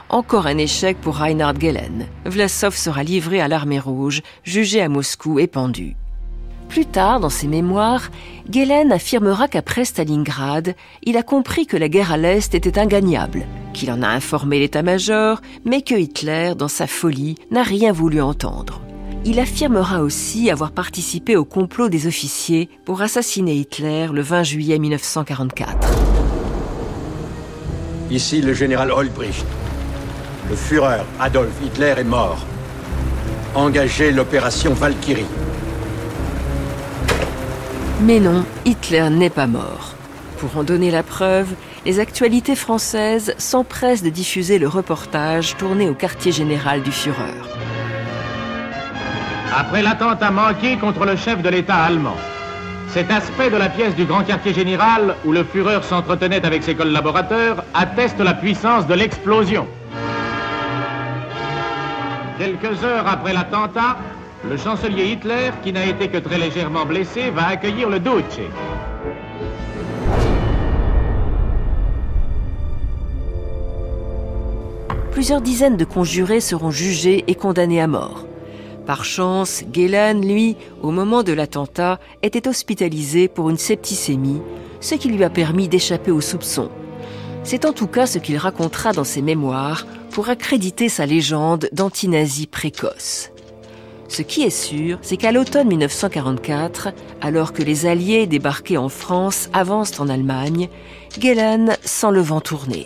Encore 0.09 0.45
un 0.45 0.57
échec 0.57 0.99
pour 0.99 1.15
Reinhard 1.15 1.57
Gehlen. 1.57 2.05
Vlasov 2.25 2.75
sera 2.75 3.01
livré 3.03 3.39
à 3.39 3.47
l'armée 3.47 3.79
rouge, 3.79 4.23
jugé 4.43 4.81
à 4.81 4.89
Moscou 4.89 5.39
et 5.39 5.47
pendu. 5.47 5.95
Plus 6.67 6.85
tard, 6.85 7.21
dans 7.21 7.29
ses 7.29 7.47
mémoires, 7.47 8.09
Gehlen 8.51 8.91
affirmera 8.91 9.47
qu'après 9.47 9.85
Stalingrad, 9.85 10.75
il 11.03 11.15
a 11.15 11.23
compris 11.23 11.65
que 11.65 11.77
la 11.77 11.87
guerre 11.87 12.11
à 12.11 12.17
l'Est 12.17 12.53
était 12.55 12.77
ingagnable, 12.77 13.45
qu'il 13.73 13.89
en 13.89 14.01
a 14.01 14.09
informé 14.09 14.59
l'état-major, 14.59 15.39
mais 15.63 15.81
que 15.81 15.95
Hitler, 15.95 16.55
dans 16.57 16.67
sa 16.67 16.87
folie, 16.87 17.35
n'a 17.51 17.63
rien 17.63 17.93
voulu 17.93 18.19
entendre. 18.19 18.81
Il 19.27 19.39
affirmera 19.39 20.03
aussi 20.03 20.51
avoir 20.51 20.71
participé 20.71 21.35
au 21.35 21.45
complot 21.45 21.89
des 21.89 22.05
officiers 22.05 22.69
pour 22.85 23.01
assassiner 23.01 23.55
Hitler 23.55 24.07
le 24.13 24.21
20 24.21 24.43
juillet 24.43 24.77
1944. 24.77 25.87
Ici 28.11 28.41
le 28.41 28.53
général 28.53 28.91
Olbricht. 28.91 29.47
Le 30.47 30.55
Führer 30.55 31.01
Adolf 31.19 31.53
Hitler 31.65 31.95
est 31.97 32.03
mort. 32.03 32.45
Engagez 33.55 34.11
l'opération 34.11 34.75
Valkyrie. 34.75 35.25
Mais 38.03 38.19
non, 38.19 38.45
Hitler 38.63 39.09
n'est 39.09 39.31
pas 39.31 39.47
mort. 39.47 39.95
Pour 40.37 40.55
en 40.55 40.63
donner 40.63 40.91
la 40.91 41.01
preuve, 41.01 41.47
les 41.83 41.99
actualités 41.99 42.55
françaises 42.55 43.33
s'empressent 43.39 44.03
de 44.03 44.09
diffuser 44.09 44.59
le 44.59 44.67
reportage 44.67 45.57
tourné 45.57 45.89
au 45.89 45.95
quartier 45.95 46.31
général 46.31 46.83
du 46.83 46.91
Führer. 46.91 47.64
Après 49.57 49.81
l'attentat 49.81 50.31
manqué 50.31 50.75
contre 50.75 51.05
le 51.05 51.15
chef 51.15 51.41
de 51.41 51.47
l'État 51.47 51.77
allemand, 51.77 52.17
cet 52.89 53.09
aspect 53.09 53.49
de 53.49 53.55
la 53.55 53.69
pièce 53.69 53.95
du 53.95 54.03
grand 54.03 54.23
quartier 54.23 54.53
général, 54.53 55.15
où 55.23 55.31
le 55.31 55.45
Führer 55.45 55.81
s'entretenait 55.81 56.45
avec 56.45 56.61
ses 56.61 56.75
collaborateurs, 56.75 57.63
atteste 57.73 58.19
la 58.19 58.33
puissance 58.33 58.85
de 58.85 58.93
l'explosion. 58.93 59.65
Quelques 62.37 62.83
heures 62.83 63.07
après 63.07 63.31
l'attentat, 63.31 63.95
le 64.43 64.57
chancelier 64.57 65.05
Hitler, 65.05 65.51
qui 65.63 65.71
n'a 65.71 65.85
été 65.85 66.09
que 66.09 66.17
très 66.17 66.37
légèrement 66.37 66.85
blessé, 66.85 67.29
va 67.29 67.47
accueillir 67.47 67.89
le 67.89 67.99
Duce. 68.01 68.41
Plusieurs 75.13 75.39
dizaines 75.39 75.77
de 75.77 75.85
conjurés 75.85 76.41
seront 76.41 76.71
jugés 76.71 77.23
et 77.29 77.35
condamnés 77.35 77.79
à 77.79 77.87
mort. 77.87 78.25
Par 78.85 79.03
chance, 79.03 79.63
Gehlen, 79.73 80.27
lui, 80.27 80.57
au 80.83 80.91
moment 80.91 81.23
de 81.23 81.33
l'attentat, 81.33 81.99
était 82.21 82.47
hospitalisé 82.47 83.27
pour 83.27 83.49
une 83.49 83.57
septicémie, 83.57 84.41
ce 84.79 84.93
qui 84.95 85.09
lui 85.09 85.23
a 85.23 85.29
permis 85.29 85.67
d'échapper 85.67 86.11
aux 86.11 86.21
soupçons. 86.21 86.69
C'est 87.43 87.65
en 87.65 87.73
tout 87.73 87.87
cas 87.87 88.05
ce 88.05 88.19
qu'il 88.19 88.37
racontera 88.37 88.91
dans 88.91 89.03
ses 89.03 89.21
mémoires 89.23 89.85
pour 90.11 90.29
accréditer 90.29 90.87
sa 90.87 91.05
légende 91.05 91.67
d'antinazie 91.71 92.47
précoce. 92.47 93.31
Ce 94.07 94.21
qui 94.21 94.43
est 94.43 94.51
sûr, 94.51 94.99
c'est 95.01 95.17
qu'à 95.17 95.31
l'automne 95.31 95.67
1944, 95.67 96.89
alors 97.21 97.53
que 97.53 97.63
les 97.63 97.87
Alliés 97.87 98.27
débarqués 98.27 98.77
en 98.77 98.89
France 98.89 99.49
avancent 99.51 99.99
en 99.99 100.09
Allemagne, 100.09 100.69
Gehlen 101.19 101.75
sent 101.83 102.11
le 102.11 102.21
vent 102.21 102.41
tourner. 102.41 102.85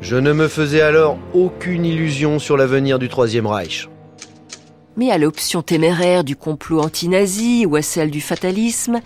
Je 0.00 0.16
ne 0.16 0.32
me 0.32 0.48
faisais 0.48 0.80
alors 0.80 1.18
aucune 1.34 1.84
illusion 1.84 2.38
sur 2.38 2.56
l'avenir 2.56 2.98
du 2.98 3.10
Troisième 3.10 3.46
Reich. 3.46 3.88
Mais 5.00 5.10
à 5.10 5.16
l'option 5.16 5.62
téméraire 5.62 6.24
du 6.24 6.36
complot 6.36 6.82
anti-nazi 6.82 7.64
ou 7.64 7.76
à 7.76 7.80
celle 7.80 8.10
du 8.10 8.20
fatalisme, 8.20 9.00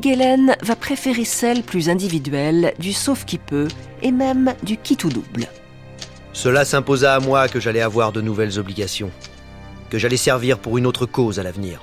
Gehlen 0.00 0.56
va 0.62 0.76
préférer 0.76 1.24
celle 1.24 1.64
plus 1.64 1.88
individuelle 1.88 2.72
du 2.78 2.92
sauf 2.92 3.24
qui 3.24 3.36
peut 3.36 3.66
et 4.00 4.12
même 4.12 4.54
du 4.62 4.76
qui 4.76 4.96
tout 4.96 5.08
double. 5.08 5.48
Cela 6.32 6.64
s'imposa 6.64 7.16
à 7.16 7.18
moi 7.18 7.48
que 7.48 7.58
j'allais 7.58 7.80
avoir 7.80 8.12
de 8.12 8.20
nouvelles 8.20 8.60
obligations, 8.60 9.10
que 9.90 9.98
j'allais 9.98 10.16
servir 10.16 10.56
pour 10.56 10.78
une 10.78 10.86
autre 10.86 11.04
cause 11.04 11.40
à 11.40 11.42
l'avenir. 11.42 11.82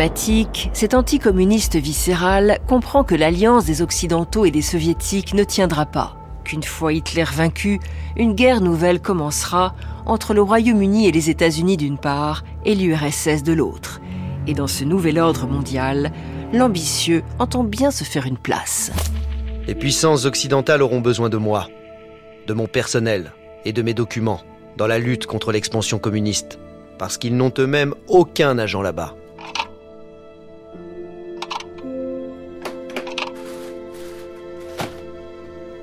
Pragmatique, 0.00 0.70
cet 0.72 0.94
anticommuniste 0.94 1.76
viscéral 1.76 2.58
comprend 2.66 3.04
que 3.04 3.14
l'alliance 3.14 3.66
des 3.66 3.82
Occidentaux 3.82 4.46
et 4.46 4.50
des 4.50 4.62
Soviétiques 4.62 5.34
ne 5.34 5.44
tiendra 5.44 5.84
pas, 5.84 6.16
qu'une 6.42 6.62
fois 6.62 6.94
Hitler 6.94 7.26
vaincu, 7.30 7.80
une 8.16 8.32
guerre 8.32 8.62
nouvelle 8.62 9.02
commencera 9.02 9.74
entre 10.06 10.32
le 10.32 10.40
Royaume-Uni 10.40 11.06
et 11.06 11.12
les 11.12 11.28
États-Unis 11.28 11.76
d'une 11.76 11.98
part 11.98 12.44
et 12.64 12.74
l'URSS 12.74 13.42
de 13.42 13.52
l'autre. 13.52 14.00
Et 14.46 14.54
dans 14.54 14.66
ce 14.66 14.84
nouvel 14.84 15.18
ordre 15.18 15.46
mondial, 15.46 16.12
l'ambitieux 16.54 17.22
entend 17.38 17.62
bien 17.62 17.90
se 17.90 18.04
faire 18.04 18.24
une 18.24 18.38
place. 18.38 18.92
Les 19.66 19.74
puissances 19.74 20.24
occidentales 20.24 20.80
auront 20.80 21.02
besoin 21.02 21.28
de 21.28 21.36
moi, 21.36 21.68
de 22.46 22.54
mon 22.54 22.68
personnel 22.68 23.34
et 23.66 23.74
de 23.74 23.82
mes 23.82 23.92
documents 23.92 24.40
dans 24.78 24.86
la 24.86 24.98
lutte 24.98 25.26
contre 25.26 25.52
l'expansion 25.52 25.98
communiste, 25.98 26.58
parce 26.96 27.18
qu'ils 27.18 27.36
n'ont 27.36 27.52
eux-mêmes 27.58 27.94
aucun 28.08 28.56
agent 28.56 28.80
là-bas. 28.80 29.14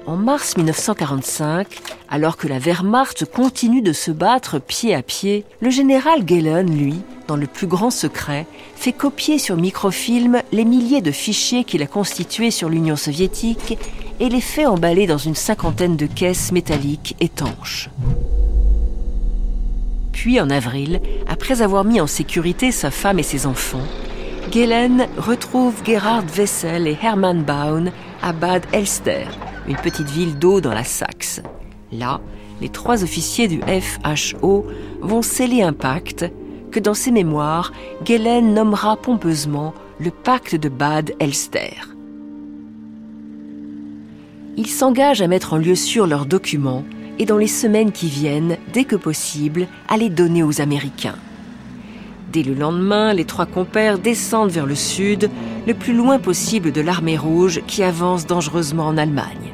En 0.07 0.15
mars 0.15 0.55
1945, 0.55 1.67
alors 2.07 2.37
que 2.37 2.47
la 2.47 2.59
Wehrmacht 2.59 3.25
continue 3.25 3.81
de 3.81 3.91
se 3.91 4.09
battre 4.09 4.57
pied 4.57 4.95
à 4.95 5.01
pied, 5.01 5.43
le 5.59 5.69
général 5.69 6.25
Gehlen, 6.25 6.73
lui, 6.73 7.01
dans 7.27 7.35
le 7.35 7.45
plus 7.45 7.67
grand 7.67 7.91
secret, 7.91 8.47
fait 8.77 8.93
copier 8.93 9.37
sur 9.37 9.57
microfilm 9.57 10.41
les 10.53 10.63
milliers 10.63 11.01
de 11.01 11.11
fichiers 11.11 11.65
qu'il 11.65 11.83
a 11.83 11.87
constitués 11.87 12.51
sur 12.51 12.69
l'Union 12.69 12.95
soviétique 12.95 13.77
et 14.21 14.29
les 14.29 14.39
fait 14.39 14.65
emballer 14.65 15.07
dans 15.07 15.17
une 15.17 15.35
cinquantaine 15.35 15.97
de 15.97 16.05
caisses 16.05 16.53
métalliques 16.53 17.17
étanches. 17.19 17.89
Puis 20.13 20.39
en 20.39 20.49
avril, 20.49 21.01
après 21.27 21.61
avoir 21.61 21.83
mis 21.83 21.99
en 21.99 22.07
sécurité 22.07 22.71
sa 22.71 22.91
femme 22.91 23.19
et 23.19 23.23
ses 23.23 23.45
enfants, 23.45 23.85
Gehlen 24.53 25.09
retrouve 25.17 25.83
Gerhard 25.83 26.23
Wessel 26.37 26.87
et 26.87 26.97
Hermann 27.03 27.43
Baun 27.43 27.91
à 28.23 28.31
Bad 28.31 28.65
Elster, 28.71 29.25
une 29.67 29.75
petite 29.77 30.09
ville 30.09 30.37
d'eau 30.37 30.61
dans 30.61 30.73
la 30.73 30.83
Saxe. 30.83 31.41
Là, 31.91 32.21
les 32.61 32.69
trois 32.69 33.03
officiers 33.03 33.47
du 33.47 33.59
FHO 33.61 34.65
vont 35.01 35.21
sceller 35.21 35.61
un 35.61 35.73
pacte 35.73 36.25
que 36.71 36.79
dans 36.79 36.93
ses 36.93 37.11
mémoires, 37.11 37.71
Gehlen 38.05 38.53
nommera 38.53 38.97
pompeusement 38.97 39.73
le 39.99 40.11
pacte 40.11 40.55
de 40.55 40.69
Bad 40.69 41.13
Elster. 41.19 41.73
Ils 44.57 44.67
s'engagent 44.67 45.21
à 45.21 45.27
mettre 45.27 45.53
en 45.53 45.57
lieu 45.57 45.75
sûr 45.75 46.07
leurs 46.07 46.25
documents 46.25 46.83
et 47.19 47.25
dans 47.25 47.37
les 47.37 47.47
semaines 47.47 47.91
qui 47.91 48.07
viennent, 48.07 48.57
dès 48.73 48.83
que 48.83 48.95
possible, 48.95 49.67
à 49.87 49.97
les 49.97 50.09
donner 50.09 50.43
aux 50.43 50.61
Américains. 50.61 51.15
Dès 52.31 52.43
le 52.43 52.53
lendemain, 52.53 53.13
les 53.13 53.25
trois 53.25 53.45
compères 53.45 53.99
descendent 53.99 54.51
vers 54.51 54.65
le 54.65 54.75
sud, 54.75 55.29
le 55.65 55.73
plus 55.73 55.93
loin 55.93 56.19
possible 56.19 56.71
de 56.71 56.81
l'armée 56.81 57.17
rouge 57.17 57.61
qui 57.67 57.83
avance 57.83 58.27
dangereusement 58.27 58.87
en 58.87 58.97
Allemagne. 58.97 59.53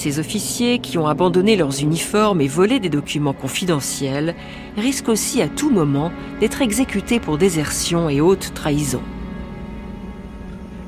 Ces 0.00 0.18
officiers, 0.18 0.78
qui 0.78 0.96
ont 0.96 1.06
abandonné 1.06 1.56
leurs 1.56 1.82
uniformes 1.82 2.40
et 2.40 2.48
volé 2.48 2.80
des 2.80 2.88
documents 2.88 3.34
confidentiels, 3.34 4.34
risquent 4.78 5.10
aussi 5.10 5.42
à 5.42 5.48
tout 5.48 5.68
moment 5.68 6.10
d'être 6.40 6.62
exécutés 6.62 7.20
pour 7.20 7.36
désertion 7.36 8.08
et 8.08 8.22
haute 8.22 8.52
trahison. 8.54 9.02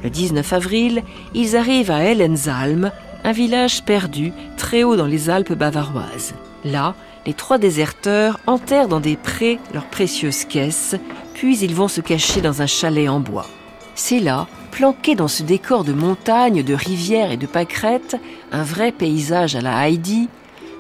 Le 0.03 0.09
19 0.09 0.51
avril, 0.55 1.03
ils 1.35 1.59
arrivent 1.59 1.91
à 1.91 1.99
Ellenzalm, 1.99 2.91
un 3.23 3.33
village 3.33 3.85
perdu 3.85 4.33
très 4.57 4.83
haut 4.83 4.97
dans 4.97 5.07
les 5.07 5.29
Alpes 5.29 5.53
bavaroises. 5.53 6.33
Là, 6.65 6.95
les 7.27 7.35
trois 7.35 7.59
déserteurs 7.59 8.41
enterrent 8.47 8.89
dans 8.89 9.01
des 9.01 9.17
prés 9.17 9.59
leurs 9.75 9.91
précieuses 9.91 10.47
caisses, 10.47 10.97
puis 11.35 11.59
ils 11.59 11.75
vont 11.75 11.89
se 11.89 12.01
cacher 12.01 12.41
dans 12.41 12.63
un 12.63 12.67
chalet 12.67 13.11
en 13.11 13.21
bois. 13.21 13.47
C'est 13.95 14.21
là, 14.21 14.47
planqué 14.71 15.15
dans 15.15 15.29
ce 15.29 15.43
décor 15.43 15.85
de 15.85 15.93
montagnes, 15.93 16.63
de 16.63 16.75
rivières 16.75 17.31
et 17.31 17.37
de 17.37 17.47
pâquerettes, 17.47 18.17
un 18.51 18.63
vrai 18.63 18.91
paysage 18.91 19.55
à 19.55 19.61
la 19.61 19.87
Heidi, 19.87 20.29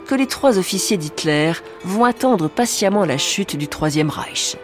que 0.06 0.14
les 0.14 0.26
trois 0.26 0.58
officiers 0.58 0.96
d'Hitler 0.96 1.52
vont 1.84 2.04
attendre 2.04 2.48
patiemment 2.48 3.04
la 3.04 3.18
chute 3.18 3.56
du 3.56 3.68
Troisième 3.68 4.10
Reich. 4.10 4.56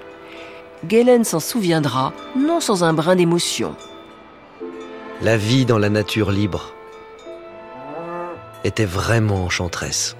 Gelen 0.89 1.25
s'en 1.25 1.41
souviendra, 1.41 2.13
non 2.37 2.61
sans 2.61 2.85
un 2.85 2.93
brin 2.93 3.17
d'émotion. 3.17 3.75
La 5.23 5.37
vie 5.37 5.67
dans 5.67 5.79
la 5.79 5.91
nature 5.91 6.31
libre 6.31 6.73
était 8.65 8.85
vraiment 8.85 9.45
enchanteresse. 9.45 10.17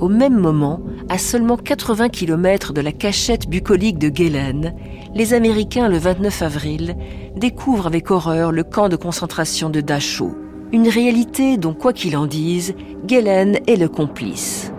Au 0.00 0.08
même 0.08 0.36
moment, 0.36 0.80
à 1.12 1.18
seulement 1.18 1.58
80 1.58 2.08
km 2.08 2.72
de 2.72 2.80
la 2.80 2.90
cachette 2.90 3.46
bucolique 3.46 3.98
de 3.98 4.10
Gelen, 4.10 4.72
les 5.14 5.34
Américains, 5.34 5.90
le 5.90 5.98
29 5.98 6.40
avril, 6.40 6.96
découvrent 7.36 7.86
avec 7.86 8.10
horreur 8.10 8.50
le 8.50 8.64
camp 8.64 8.88
de 8.88 8.96
concentration 8.96 9.68
de 9.68 9.82
Dachau. 9.82 10.34
Une 10.72 10.88
réalité 10.88 11.58
dont, 11.58 11.74
quoi 11.74 11.92
qu'il 11.92 12.16
en 12.16 12.24
dise, 12.24 12.74
Gelen 13.06 13.58
est 13.66 13.76
le 13.76 13.90
complice. 13.90 14.72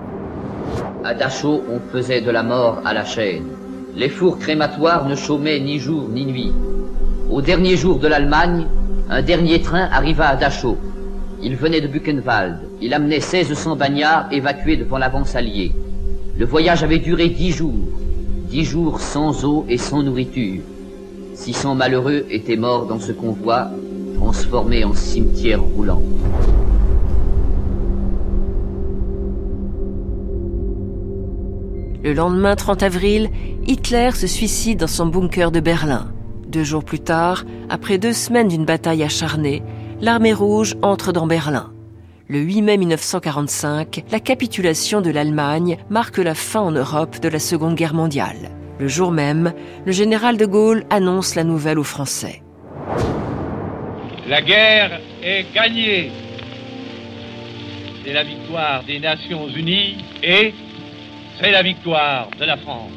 À 1.03 1.13
Dachau, 1.13 1.61
on 1.69 1.79
faisait 1.91 2.21
de 2.21 2.31
la 2.31 2.41
mort 2.41 2.81
à 2.83 2.95
la 2.95 3.05
chaîne. 3.05 3.45
Les 3.95 4.09
fours 4.09 4.39
crématoires 4.39 5.07
ne 5.07 5.15
chômaient 5.15 5.59
ni 5.59 5.77
jour 5.77 6.09
ni 6.09 6.25
nuit. 6.25 6.51
Au 7.29 7.43
dernier 7.43 7.77
jour 7.77 7.99
de 7.99 8.07
l'Allemagne, 8.07 8.65
un 9.07 9.21
dernier 9.21 9.61
train 9.61 9.87
arriva 9.91 10.29
à 10.29 10.35
Dachau. 10.35 10.79
Il 11.43 11.57
venait 11.57 11.81
de 11.81 11.87
Buchenwald. 11.87 12.57
Il 12.81 12.95
amenait 12.95 13.19
1600 13.19 13.75
bagnards 13.75 14.29
évacués 14.31 14.77
devant 14.77 14.97
l'avance 14.97 15.35
alliée. 15.35 15.73
Le 16.35 16.47
voyage 16.47 16.83
avait 16.83 16.97
duré 16.97 17.29
dix 17.29 17.51
jours. 17.51 17.87
Dix 18.49 18.63
jours 18.63 18.99
sans 18.99 19.45
eau 19.45 19.65
et 19.69 19.77
sans 19.77 20.01
nourriture. 20.01 20.61
600 21.35 21.75
malheureux 21.75 22.25
étaient 22.31 22.57
morts 22.57 22.87
dans 22.87 22.99
ce 22.99 23.11
convoi, 23.11 23.69
transformé 24.15 24.83
en 24.83 24.95
cimetière 24.95 25.61
roulant. 25.61 26.01
Le 32.03 32.13
lendemain 32.13 32.55
30 32.55 32.81
avril, 32.81 33.29
Hitler 33.67 34.11
se 34.11 34.25
suicide 34.25 34.79
dans 34.79 34.87
son 34.87 35.05
bunker 35.05 35.51
de 35.51 35.59
Berlin. 35.59 36.11
Deux 36.47 36.63
jours 36.63 36.83
plus 36.83 36.99
tard, 36.99 37.45
après 37.69 37.99
deux 37.99 38.13
semaines 38.13 38.47
d'une 38.47 38.65
bataille 38.65 39.03
acharnée, 39.03 39.61
l'armée 40.01 40.33
rouge 40.33 40.75
entre 40.81 41.11
dans 41.11 41.27
Berlin. 41.27 41.72
Le 42.33 42.39
8 42.39 42.63
mai 42.63 42.77
1945, 42.77 44.05
la 44.09 44.19
capitulation 44.19 45.01
de 45.01 45.11
l'Allemagne 45.11 45.77
marque 45.91 46.17
la 46.17 46.33
fin 46.33 46.61
en 46.61 46.71
Europe 46.71 47.19
de 47.19 47.29
la 47.29 47.37
Seconde 47.37 47.75
Guerre 47.75 47.93
mondiale. 47.93 48.49
Le 48.79 48.87
jour 48.87 49.11
même, 49.11 49.53
le 49.85 49.91
général 49.91 50.37
de 50.37 50.47
Gaulle 50.47 50.83
annonce 50.89 51.35
la 51.35 51.43
nouvelle 51.43 51.77
aux 51.77 51.83
Français. 51.83 52.41
La 54.27 54.41
guerre 54.41 54.99
est 55.21 55.45
gagnée. 55.53 56.09
C'est 58.03 58.13
la 58.13 58.23
victoire 58.23 58.83
des 58.83 58.99
Nations 58.99 59.47
Unies 59.49 59.97
et 60.23 60.55
c'est 61.39 61.51
la 61.51 61.61
victoire 61.61 62.29
de 62.39 62.45
la 62.45 62.57
France. 62.57 62.93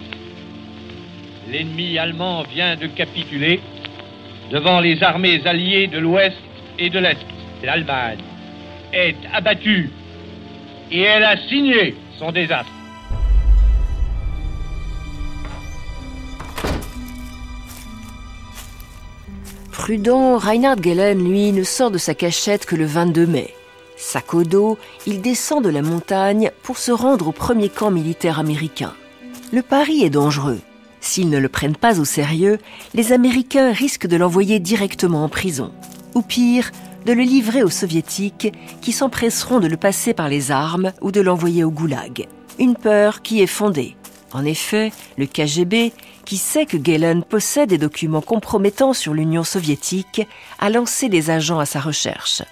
L'ennemi 1.52 1.98
allemand 1.98 2.44
vient 2.44 2.74
de 2.76 2.86
capituler 2.86 3.60
devant 4.50 4.80
les 4.80 5.02
armées 5.02 5.42
alliées 5.44 5.88
de 5.88 5.98
l'Ouest 5.98 6.38
et 6.78 6.88
de 6.88 6.98
l'Est. 6.98 7.26
L'Allemagne 7.62 8.25
est 8.96 9.16
abattue 9.32 9.90
et 10.90 11.02
elle 11.02 11.24
a 11.24 11.36
signé 11.48 11.94
son 12.18 12.32
désastre. 12.32 12.70
Prudent, 19.70 20.38
Reinhard 20.38 20.82
Gellen, 20.82 21.22
lui, 21.22 21.52
ne 21.52 21.62
sort 21.62 21.90
de 21.90 21.98
sa 21.98 22.14
cachette 22.14 22.66
que 22.66 22.74
le 22.74 22.86
22 22.86 23.26
mai. 23.26 23.54
Sac 23.96 24.34
au 24.34 24.42
dos, 24.42 24.78
il 25.06 25.20
descend 25.20 25.62
de 25.62 25.68
la 25.68 25.82
montagne 25.82 26.50
pour 26.62 26.78
se 26.78 26.90
rendre 26.90 27.28
au 27.28 27.32
premier 27.32 27.68
camp 27.68 27.90
militaire 27.90 28.38
américain. 28.38 28.94
Le 29.52 29.62
pari 29.62 30.02
est 30.02 30.10
dangereux. 30.10 30.60
S'ils 31.00 31.30
ne 31.30 31.38
le 31.38 31.48
prennent 31.48 31.76
pas 31.76 32.00
au 32.00 32.04
sérieux, 32.04 32.58
les 32.94 33.12
Américains 33.12 33.70
risquent 33.70 34.08
de 34.08 34.16
l'envoyer 34.16 34.58
directement 34.58 35.22
en 35.22 35.28
prison. 35.28 35.72
Ou 36.14 36.22
pire, 36.22 36.72
de 37.06 37.12
le 37.12 37.22
livrer 37.22 37.62
aux 37.62 37.70
soviétiques 37.70 38.52
qui 38.82 38.90
s'empresseront 38.90 39.60
de 39.60 39.68
le 39.68 39.76
passer 39.76 40.12
par 40.12 40.28
les 40.28 40.50
armes 40.50 40.92
ou 41.00 41.12
de 41.12 41.20
l'envoyer 41.20 41.62
au 41.62 41.70
goulag. 41.70 42.26
Une 42.58 42.74
peur 42.74 43.22
qui 43.22 43.40
est 43.40 43.46
fondée. 43.46 43.94
En 44.32 44.44
effet, 44.44 44.90
le 45.16 45.26
KGB, 45.26 45.92
qui 46.24 46.36
sait 46.36 46.66
que 46.66 46.76
Gelen 46.82 47.22
possède 47.22 47.68
des 47.68 47.78
documents 47.78 48.20
compromettants 48.20 48.92
sur 48.92 49.14
l'Union 49.14 49.44
soviétique, 49.44 50.26
a 50.58 50.68
lancé 50.68 51.08
des 51.08 51.30
agents 51.30 51.60
à 51.60 51.64
sa 51.64 51.78
recherche. 51.78 52.42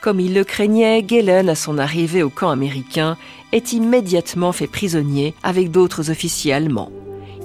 Comme 0.00 0.20
il 0.20 0.32
le 0.32 0.44
craignait, 0.44 1.04
Gelen, 1.06 1.50
à 1.50 1.54
son 1.54 1.76
arrivée 1.76 2.22
au 2.22 2.30
camp 2.30 2.48
américain, 2.48 3.18
est 3.52 3.74
immédiatement 3.74 4.52
fait 4.52 4.66
prisonnier 4.66 5.34
avec 5.42 5.70
d'autres 5.70 6.10
officiers 6.10 6.54
allemands. 6.54 6.90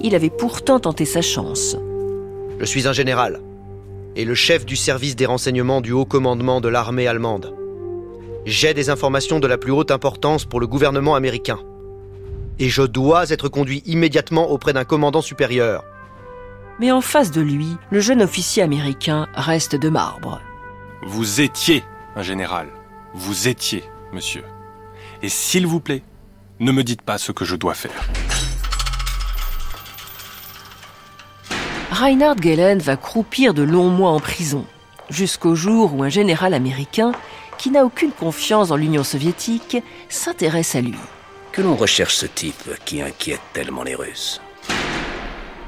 Il 0.00 0.14
avait 0.14 0.30
pourtant 0.30 0.80
tenté 0.80 1.04
sa 1.04 1.20
chance. 1.20 1.76
Je 2.58 2.64
suis 2.64 2.88
un 2.88 2.94
général 2.94 3.40
et 4.16 4.24
le 4.24 4.34
chef 4.34 4.66
du 4.66 4.76
service 4.76 5.16
des 5.16 5.26
renseignements 5.26 5.80
du 5.80 5.92
haut 5.92 6.04
commandement 6.04 6.60
de 6.60 6.68
l'armée 6.68 7.06
allemande. 7.06 7.54
J'ai 8.44 8.74
des 8.74 8.90
informations 8.90 9.38
de 9.38 9.46
la 9.46 9.58
plus 9.58 9.72
haute 9.72 9.90
importance 9.90 10.44
pour 10.44 10.60
le 10.60 10.66
gouvernement 10.66 11.14
américain. 11.14 11.58
Et 12.58 12.68
je 12.68 12.82
dois 12.82 13.30
être 13.30 13.48
conduit 13.48 13.82
immédiatement 13.86 14.50
auprès 14.50 14.72
d'un 14.72 14.84
commandant 14.84 15.22
supérieur. 15.22 15.84
Mais 16.78 16.90
en 16.90 17.00
face 17.00 17.30
de 17.30 17.40
lui, 17.40 17.76
le 17.90 18.00
jeune 18.00 18.22
officier 18.22 18.62
américain 18.62 19.28
reste 19.34 19.76
de 19.76 19.88
marbre. 19.88 20.40
Vous 21.06 21.40
étiez 21.40 21.84
un 22.16 22.22
général. 22.22 22.68
Vous 23.14 23.48
étiez, 23.48 23.84
monsieur. 24.12 24.44
Et 25.22 25.28
s'il 25.28 25.66
vous 25.66 25.80
plaît, 25.80 26.02
ne 26.58 26.72
me 26.72 26.84
dites 26.84 27.02
pas 27.02 27.18
ce 27.18 27.32
que 27.32 27.44
je 27.44 27.56
dois 27.56 27.74
faire. 27.74 28.08
Reinhard 32.00 32.40
Gellen 32.40 32.78
va 32.78 32.96
croupir 32.96 33.52
de 33.52 33.60
longs 33.60 33.90
mois 33.90 34.12
en 34.12 34.20
prison, 34.20 34.64
jusqu'au 35.10 35.54
jour 35.54 35.94
où 35.94 36.02
un 36.02 36.08
général 36.08 36.54
américain, 36.54 37.12
qui 37.58 37.70
n'a 37.70 37.84
aucune 37.84 38.10
confiance 38.10 38.68
dans 38.68 38.76
l'Union 38.76 39.04
soviétique, 39.04 39.76
s'intéresse 40.08 40.74
à 40.74 40.80
lui. 40.80 40.96
Que 41.52 41.60
l'on 41.60 41.76
recherche 41.76 42.14
ce 42.14 42.24
type 42.24 42.70
qui 42.86 43.02
inquiète 43.02 43.42
tellement 43.52 43.82
les 43.82 43.94
Russes. 43.94 44.40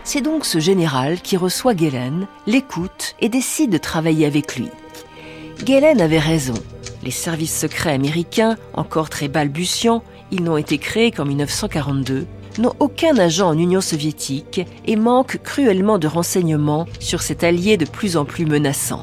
C'est 0.05 0.23
donc 0.23 0.47
ce 0.47 0.59
général 0.59 1.21
qui 1.21 1.37
reçoit 1.37 1.77
Gellen, 1.77 2.27
l'écoute 2.47 3.15
et 3.21 3.29
décide 3.29 3.71
de 3.71 3.77
travailler 3.77 4.25
avec 4.25 4.57
lui. 4.57 4.71
Gellen 5.67 6.01
avait 6.01 6.19
raison. 6.19 6.55
Les 7.03 7.11
services 7.11 7.61
secrets 7.61 7.93
américains, 7.93 8.57
encore 8.73 9.11
très 9.11 9.29
balbutiants, 9.29 10.03
ils 10.31 10.43
n'ont 10.43 10.57
été 10.57 10.79
créés 10.79 11.11
qu'en 11.11 11.27
1942, 11.27 12.27
n'ont 12.59 12.75
aucun 12.81 13.17
agent 13.19 13.49
en 13.49 13.59
Union 13.59 13.81
soviétique 13.81 14.61
et 14.87 14.97
manquent 14.97 15.39
cruellement 15.43 15.99
de 15.99 16.07
renseignements 16.07 16.87
sur 17.01 17.23
cet 17.23 17.45
allié 17.45 17.77
de 17.77 17.85
plus 17.85 18.17
en 18.17 18.25
plus 18.25 18.47
menaçant. 18.47 19.03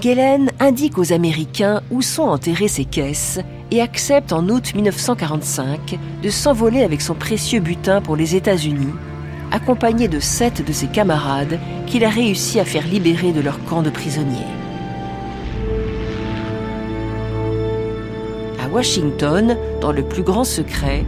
Gelen 0.00 0.50
indique 0.60 0.98
aux 0.98 1.12
Américains 1.12 1.80
où 1.90 2.02
sont 2.02 2.24
enterrées 2.24 2.68
ses 2.68 2.84
caisses 2.84 3.40
et 3.70 3.80
accepte 3.80 4.32
en 4.32 4.48
août 4.48 4.74
1945 4.74 5.98
de 6.22 6.28
s'envoler 6.28 6.82
avec 6.82 7.00
son 7.00 7.14
précieux 7.14 7.60
butin 7.60 8.00
pour 8.00 8.14
les 8.16 8.36
États-Unis, 8.36 8.92
accompagné 9.50 10.08
de 10.08 10.20
sept 10.20 10.64
de 10.64 10.72
ses 10.72 10.88
camarades 10.88 11.58
qu'il 11.86 12.04
a 12.04 12.10
réussi 12.10 12.60
à 12.60 12.64
faire 12.64 12.86
libérer 12.86 13.32
de 13.32 13.40
leur 13.40 13.62
camp 13.64 13.82
de 13.82 13.90
prisonniers. 13.90 14.46
À 18.62 18.68
Washington, 18.68 19.56
dans 19.80 19.92
le 19.92 20.02
plus 20.02 20.22
grand 20.22 20.44
secret, 20.44 21.04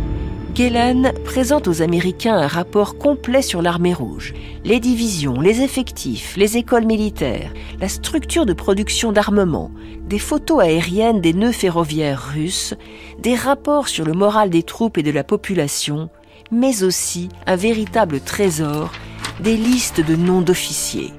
Gelen 0.57 1.13
présente 1.23 1.69
aux 1.69 1.83
Américains 1.83 2.39
un 2.39 2.47
rapport 2.47 2.97
complet 2.97 3.43
sur 3.43 3.61
l'armée 3.61 3.93
rouge, 3.93 4.33
les 4.65 4.81
divisions, 4.81 5.39
les 5.39 5.61
effectifs, 5.61 6.35
les 6.39 6.57
écoles 6.57 6.87
militaires, 6.87 7.53
la 7.79 7.91
structure 7.91 8.47
de 8.47 8.55
production 8.55 9.13
d'armement, 9.13 9.71
des 10.09 10.19
photos 10.19 10.63
aériennes 10.63 11.21
des 11.21 11.35
nœuds 11.35 11.53
ferroviaires 11.53 12.33
russes, 12.33 12.73
des 13.19 13.35
rapports 13.35 13.89
sur 13.89 14.07
le 14.07 14.15
moral 14.15 14.49
des 14.49 14.63
troupes 14.63 14.97
et 14.97 15.03
de 15.03 15.11
la 15.11 15.25
population, 15.25 16.09
mais 16.51 16.85
aussi 16.85 17.29
un 17.47 17.57
véritable 17.57 18.21
trésor, 18.21 18.93
des 19.41 19.59
listes 19.59 20.01
de 20.01 20.17
noms 20.17 20.41
d'officiers. 20.41 21.13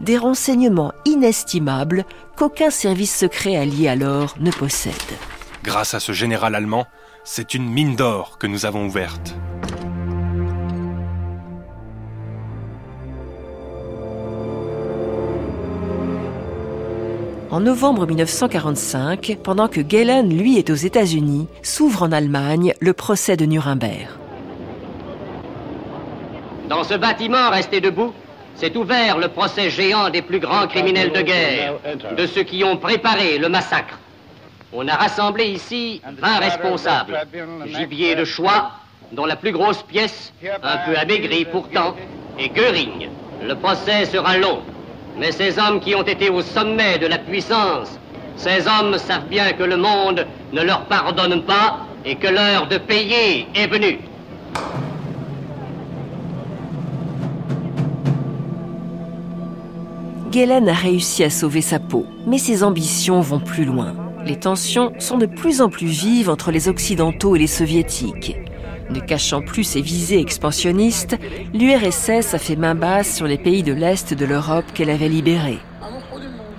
des 0.00 0.18
renseignements 0.18 0.92
inestimables 1.04 2.04
qu'aucun 2.36 2.70
service 2.70 3.16
secret 3.16 3.56
allié 3.56 3.86
alors 3.86 4.34
ne 4.40 4.50
possède. 4.50 4.92
Grâce 5.62 5.94
à 5.94 6.00
ce 6.00 6.12
général 6.12 6.54
allemand, 6.54 6.86
c'est 7.28 7.54
une 7.54 7.68
mine 7.68 7.96
d'or 7.96 8.38
que 8.38 8.46
nous 8.46 8.66
avons 8.66 8.86
ouverte. 8.86 9.34
En 17.50 17.60
novembre 17.60 18.06
1945, 18.06 19.38
pendant 19.42 19.66
que 19.66 19.80
Gehlen, 19.86 20.28
lui, 20.36 20.56
est 20.58 20.70
aux 20.70 20.74
États-Unis, 20.74 21.48
s'ouvre 21.62 22.04
en 22.04 22.12
Allemagne 22.12 22.74
le 22.80 22.92
procès 22.92 23.36
de 23.36 23.44
Nuremberg. 23.44 24.08
Dans 26.68 26.84
ce 26.84 26.94
bâtiment 26.94 27.50
resté 27.50 27.80
debout, 27.80 28.12
s'est 28.54 28.76
ouvert 28.76 29.18
le 29.18 29.28
procès 29.28 29.68
géant 29.68 30.10
des 30.10 30.22
plus 30.22 30.38
grands 30.38 30.68
criminels 30.68 31.12
de 31.12 31.22
guerre, 31.22 31.74
de 32.16 32.26
ceux 32.26 32.44
qui 32.44 32.62
ont 32.62 32.76
préparé 32.76 33.38
le 33.38 33.48
massacre. 33.48 33.98
On 34.78 34.86
a 34.88 34.94
rassemblé 34.94 35.46
ici 35.46 36.02
20 36.04 36.38
responsables, 36.38 37.18
gibier 37.64 38.14
de 38.14 38.26
choix, 38.26 38.72
dont 39.10 39.24
la 39.24 39.36
plus 39.36 39.52
grosse 39.52 39.82
pièce, 39.82 40.34
un 40.62 40.76
peu 40.86 40.98
amaigrie 40.98 41.46
pourtant, 41.46 41.94
est 42.38 42.54
Göring. 42.54 43.08
Le 43.42 43.54
procès 43.54 44.04
sera 44.04 44.36
long, 44.36 44.60
mais 45.18 45.32
ces 45.32 45.58
hommes 45.58 45.80
qui 45.80 45.94
ont 45.94 46.02
été 46.02 46.28
au 46.28 46.42
sommet 46.42 46.98
de 46.98 47.06
la 47.06 47.16
puissance, 47.16 47.98
ces 48.36 48.66
hommes 48.68 48.98
savent 48.98 49.28
bien 49.28 49.54
que 49.54 49.62
le 49.62 49.78
monde 49.78 50.26
ne 50.52 50.60
leur 50.60 50.84
pardonne 50.84 51.42
pas 51.44 51.78
et 52.04 52.16
que 52.16 52.28
l'heure 52.28 52.66
de 52.68 52.76
payer 52.76 53.48
est 53.54 53.68
venue. 53.68 54.00
Gehlen 60.30 60.68
a 60.68 60.74
réussi 60.74 61.24
à 61.24 61.30
sauver 61.30 61.62
sa 61.62 61.78
peau, 61.78 62.04
mais 62.26 62.36
ses 62.36 62.62
ambitions 62.62 63.22
vont 63.22 63.40
plus 63.40 63.64
loin. 63.64 64.05
Les 64.26 64.36
tensions 64.36 64.92
sont 64.98 65.18
de 65.18 65.26
plus 65.26 65.60
en 65.60 65.68
plus 65.68 65.86
vives 65.86 66.28
entre 66.28 66.50
les 66.50 66.68
Occidentaux 66.68 67.36
et 67.36 67.38
les 67.38 67.46
Soviétiques. 67.46 68.36
Ne 68.90 68.98
cachant 68.98 69.40
plus 69.40 69.62
ses 69.62 69.80
visées 69.80 70.20
expansionnistes, 70.20 71.16
l'URSS 71.54 72.34
a 72.34 72.38
fait 72.38 72.56
main 72.56 72.74
basse 72.74 73.14
sur 73.14 73.26
les 73.26 73.38
pays 73.38 73.62
de 73.62 73.72
l'Est 73.72 74.14
de 74.14 74.24
l'Europe 74.24 74.64
qu'elle 74.74 74.90
avait 74.90 75.08
libérés. 75.08 75.58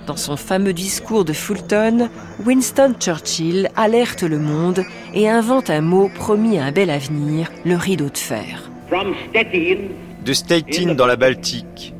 Dans 0.06 0.16
son 0.16 0.36
fameux 0.38 0.72
discours 0.72 1.26
de 1.26 1.34
Fulton, 1.34 2.08
Winston 2.46 2.94
Churchill 2.98 3.68
alerte 3.76 4.22
le 4.22 4.38
monde 4.38 4.82
et 5.12 5.28
invente 5.28 5.68
un 5.68 5.82
mot 5.82 6.10
promis 6.14 6.58
à 6.58 6.64
un 6.64 6.72
bel 6.72 6.88
avenir, 6.88 7.50
le 7.66 7.76
rideau 7.76 8.08
de 8.08 8.16
fer. 8.16 8.70
De 10.24 10.32
Stettin 10.32 10.94
dans 10.94 11.06
la 11.06 11.16
Baltique 11.16 11.94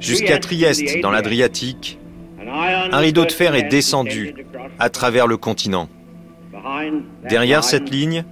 jusqu'à 0.00 0.38
Trieste 0.38 1.00
dans 1.02 1.10
l'Adriatique, 1.10 1.98
un 2.46 2.98
rideau 2.98 3.24
de 3.24 3.32
fer 3.32 3.54
est 3.54 3.64
descendu 3.64 4.34
à 4.78 4.90
travers 4.90 5.26
le 5.26 5.36
continent. 5.36 5.88
Derrière 7.28 7.64
cette 7.64 7.90
ligne, 7.90 8.24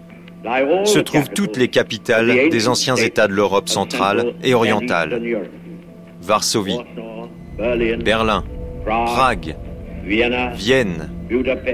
se 0.85 0.99
trouvent 0.99 1.31
toutes 1.31 1.57
les 1.57 1.69
capitales 1.69 2.49
des 2.51 2.69
anciens 2.69 2.97
États 2.97 3.27
de 3.27 3.33
l'Europe 3.33 3.69
centrale 3.69 4.35
et 4.43 4.55
orientale. 4.55 5.21
Varsovie, 6.23 6.79
Berlin, 8.05 8.45
Prague, 8.85 9.57
Vienne, 10.05 11.11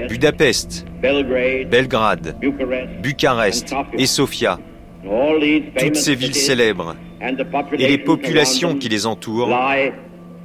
Budapest, 0.09 0.85
Belgrade, 1.01 2.35
Bucarest 3.01 3.75
et 3.97 4.05
Sofia. 4.07 4.59
Toutes 5.77 5.95
ces 5.95 6.15
villes 6.15 6.35
célèbres 6.35 6.95
et 7.77 7.87
les 7.87 7.97
populations 7.97 8.75
qui 8.75 8.89
les 8.89 9.05
entourent 9.05 9.49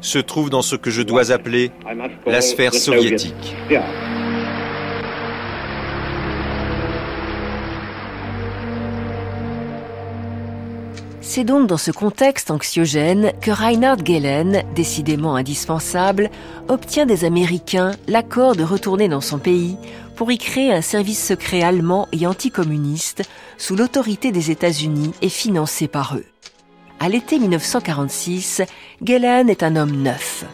se 0.00 0.18
trouvent 0.18 0.50
dans 0.50 0.62
ce 0.62 0.76
que 0.76 0.90
je 0.90 1.02
dois 1.02 1.30
appeler 1.32 1.70
la 2.26 2.40
sphère 2.40 2.74
soviétique. 2.74 3.56
C'est 11.30 11.44
donc 11.44 11.68
dans 11.68 11.76
ce 11.76 11.90
contexte 11.90 12.50
anxiogène 12.50 13.32
que 13.42 13.50
Reinhard 13.50 14.04
Gehlen, 14.04 14.64
décidément 14.74 15.36
indispensable, 15.36 16.30
obtient 16.68 17.04
des 17.04 17.24
Américains 17.24 17.92
l'accord 18.08 18.56
de 18.56 18.64
retourner 18.64 19.08
dans 19.08 19.20
son 19.20 19.38
pays 19.38 19.76
pour 20.16 20.32
y 20.32 20.38
créer 20.38 20.72
un 20.72 20.80
service 20.80 21.24
secret 21.24 21.62
allemand 21.62 22.08
et 22.12 22.26
anticommuniste 22.26 23.28
sous 23.58 23.76
l'autorité 23.76 24.32
des 24.32 24.50
États-Unis 24.50 25.12
et 25.20 25.28
financé 25.28 25.86
par 25.86 26.16
eux. 26.16 26.24
À 27.00 27.08
l'été 27.08 27.38
1946, 27.38 28.62
Gehlen 29.04 29.48
est 29.48 29.62
un 29.62 29.76
homme 29.76 30.02
neuf. 30.02 30.44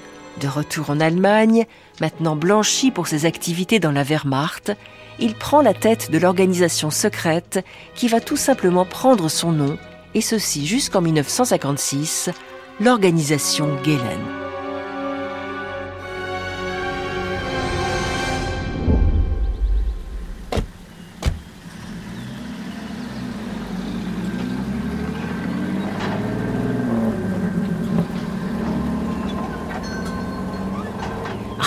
De 0.41 0.47
retour 0.47 0.91
en 0.91 1.01
Allemagne, 1.01 1.65
maintenant 2.03 2.37
blanchi 2.37 2.91
pour 2.91 3.07
ses 3.07 3.25
activités 3.25 3.79
dans 3.79 3.93
la 3.93 4.03
Wehrmacht, 4.03 4.73
il 5.19 5.35
prend 5.35 5.63
la 5.63 5.73
tête 5.73 6.11
de 6.11 6.19
l'organisation 6.19 6.91
secrète 6.91 7.65
qui 7.95 8.09
va 8.09 8.21
tout 8.21 8.37
simplement 8.37 8.85
prendre 8.85 9.31
son 9.31 9.53
nom 9.53 9.79
et 10.15 10.21
ceci 10.21 10.67
jusqu'en 10.67 11.01
1956, 11.01 12.31
l'organisation 12.79 13.79
Gehlen. 13.83 14.44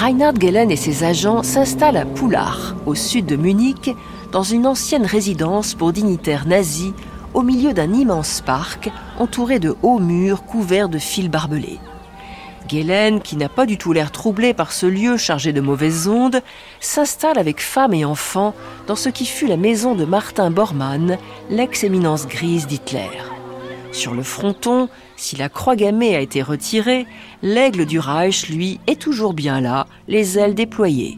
Reinhard 0.07 0.39
Gehlen 0.39 0.71
et 0.71 0.77
ses 0.77 1.03
agents 1.03 1.43
s'installent 1.43 1.97
à 1.97 2.05
Poulach, 2.05 2.75
au 2.85 2.95
sud 2.95 3.25
de 3.25 3.35
Munich, 3.35 3.93
dans 4.31 4.41
une 4.41 4.65
ancienne 4.65 5.05
résidence 5.05 5.73
pour 5.73 5.91
dignitaires 5.91 6.47
nazis 6.47 6.93
au 7.33 7.41
milieu 7.41 7.73
d'un 7.73 7.91
immense 7.91 8.39
parc 8.39 8.89
entouré 9.19 9.59
de 9.59 9.75
hauts 9.81 9.99
murs 9.99 10.43
couverts 10.43 10.87
de 10.87 10.97
fils 10.97 11.27
barbelés. 11.27 11.79
Galen, 12.69 13.19
qui 13.19 13.35
n'a 13.35 13.49
pas 13.49 13.65
du 13.65 13.77
tout 13.77 13.91
l'air 13.91 14.13
troublé 14.13 14.53
par 14.53 14.71
ce 14.71 14.85
lieu 14.85 15.17
chargé 15.17 15.51
de 15.51 15.59
mauvaises 15.59 16.07
ondes, 16.07 16.41
s'installe 16.79 17.37
avec 17.37 17.59
femme 17.59 17.93
et 17.93 18.05
enfants 18.05 18.53
dans 18.87 18.95
ce 18.95 19.09
qui 19.09 19.25
fut 19.25 19.47
la 19.47 19.57
maison 19.57 19.93
de 19.93 20.05
Martin 20.05 20.51
Bormann, 20.51 21.17
l'ex-éminence 21.49 22.27
grise 22.27 22.65
d'Hitler. 22.65 23.09
Sur 23.91 24.13
le 24.13 24.23
fronton, 24.23 24.89
si 25.15 25.36
la 25.36 25.50
croix 25.50 25.76
gammée 25.76 26.15
a 26.15 26.21
été 26.21 26.41
retirée, 26.41 27.06
l'aigle 27.41 27.86
du 27.86 28.00
Reich, 28.00 28.50
lui, 28.50 28.80
est 28.88 29.00
toujours 29.02 29.34
bien 29.34 29.62
là, 29.62 29.88
les 30.08 30.38
ailes 30.38 30.56
déployées. 30.56 31.17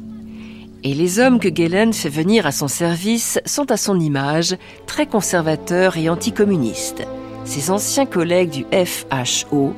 Et 0.83 0.93
les 0.93 1.19
hommes 1.19 1.39
que 1.39 1.53
Gehlen 1.53 1.91
fait 1.91 2.09
venir 2.09 2.45
à 2.45 2.51
son 2.51 2.69
service 2.69 3.39
sont 3.45 3.69
à 3.69 3.77
son 3.77 3.99
image, 3.99 4.55
très 4.85 5.05
conservateurs 5.05 5.97
et 5.97 6.09
anticommunistes. 6.09 7.05
Ses 7.43 7.69
anciens 7.69 8.05
collègues 8.05 8.51
du 8.51 8.65
FHO, 8.71 9.73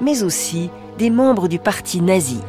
mais 0.00 0.22
aussi 0.22 0.70
des 0.96 1.10
membres 1.10 1.48
du 1.48 1.58
parti 1.58 2.00
nazi. 2.00 2.40